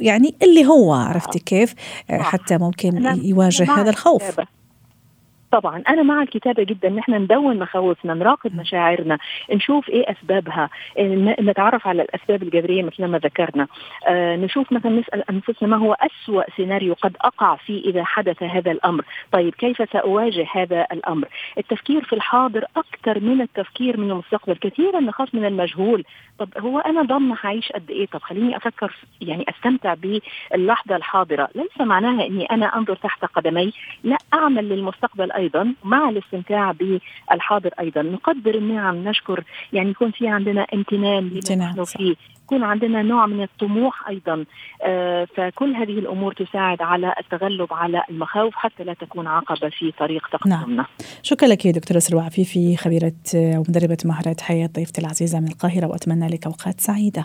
يعني 0.00 0.34
اللي 0.42 0.66
هو 0.66 0.92
عرفتي 0.92 1.38
كيف؟ 1.38 1.74
حتى 2.10 2.58
ممكن 2.58 3.18
يواجه 3.22 3.72
هذا 3.72 3.90
الخوف. 3.90 4.22
طبعا 5.56 5.82
أنا 5.88 6.02
مع 6.02 6.22
الكتابة 6.22 6.62
جدا 6.62 6.88
ان 6.88 6.98
إحنا 6.98 7.18
ندون 7.18 7.58
مخاوفنا 7.58 8.14
نراقب 8.14 8.56
مشاعرنا 8.56 9.18
نشوف 9.52 9.88
إيه 9.88 10.04
أسبابها 10.10 10.70
نتعرف 11.40 11.86
على 11.86 12.02
الأسباب 12.02 12.42
الجذرية 12.42 12.82
مثل 12.82 13.04
ما 13.04 13.18
ذكرنا. 13.18 13.66
آه 14.06 14.36
نشوف 14.36 14.72
مثلا 14.72 14.92
نسأل 14.92 15.30
أنفسنا 15.30 15.68
ما 15.68 15.76
هو 15.76 15.96
أسوأ 16.00 16.42
سيناريو 16.56 16.94
قد 16.94 17.16
أقع 17.20 17.56
فيه 17.56 17.84
إذا 17.90 18.04
حدث 18.04 18.42
هذا 18.42 18.70
الأمر. 18.70 19.04
طيب 19.32 19.54
كيف 19.54 19.90
سأواجه 19.92 20.46
هذا 20.52 20.86
الأمر؟ 20.92 21.28
التفكير 21.58 22.04
في 22.04 22.12
الحاضر 22.12 22.64
أكثر 22.76 23.20
من 23.20 23.40
التفكير 23.40 24.00
من 24.00 24.10
المستقبل. 24.10 24.54
كثيرا 24.54 25.00
نخاف 25.00 25.34
من 25.34 25.44
المجهول. 25.44 26.04
طب 26.38 26.48
هو 26.58 26.78
أنا 26.78 27.02
ضامنه 27.02 27.36
هعيش 27.44 27.72
قد 27.72 27.90
إيه؟ 27.90 28.06
طب 28.06 28.22
خليني 28.22 28.56
أفكر 28.56 28.96
يعني 29.20 29.44
أستمتع 29.48 29.94
باللحظة 29.94 30.96
الحاضرة. 30.96 31.48
ليس 31.54 31.80
معناها 31.80 32.26
إني 32.26 32.44
أنا 32.44 32.76
أنظر 32.76 32.96
تحت 32.96 33.24
قدمي. 33.24 33.72
لا 34.04 34.16
أعمل 34.34 34.68
للمستقبل 34.68 35.32
أيضا 35.46 35.74
مع 35.84 36.08
الاستمتاع 36.08 36.72
بالحاضر 36.72 37.70
أيضا. 37.80 38.02
نقدر 38.02 38.54
النعم 38.54 39.08
نشكر 39.08 39.44
يعني 39.72 39.90
يكون 39.90 40.10
في 40.10 40.28
عندنا 40.28 40.66
امتنان 40.74 41.40
لما 41.50 41.64
نحن 41.64 41.84
فيه. 41.84 42.14
يكون 42.44 42.62
عندنا 42.62 43.02
نوع 43.02 43.26
من 43.26 43.42
الطموح 43.42 44.08
أيضا. 44.08 44.44
آه 44.82 45.26
فكل 45.36 45.74
هذه 45.74 45.98
الأمور 45.98 46.32
تساعد 46.32 46.82
على 46.82 47.14
التغلب 47.20 47.72
على 47.72 48.02
المخاوف 48.10 48.54
حتى 48.54 48.84
لا 48.84 48.94
تكون 48.94 49.26
عقبة 49.26 49.68
في 49.68 49.92
طريق 49.98 50.28
تقدمنا. 50.32 50.66
نعم. 50.66 50.86
شكرا 51.22 51.48
لك 51.48 51.66
دكتورة 51.66 51.98
سلوى 51.98 52.22
عفيفي 52.22 52.76
خبيرة 52.76 53.12
ومدربه 53.34 53.98
مهارات 54.04 54.40
حياة 54.40 54.66
ضيفتي 54.66 55.00
العزيزة 55.00 55.40
من 55.40 55.48
القاهرة 55.48 55.86
وأتمنى 55.86 56.28
لك 56.28 56.46
أوقات 56.46 56.80
سعيدة. 56.80 57.24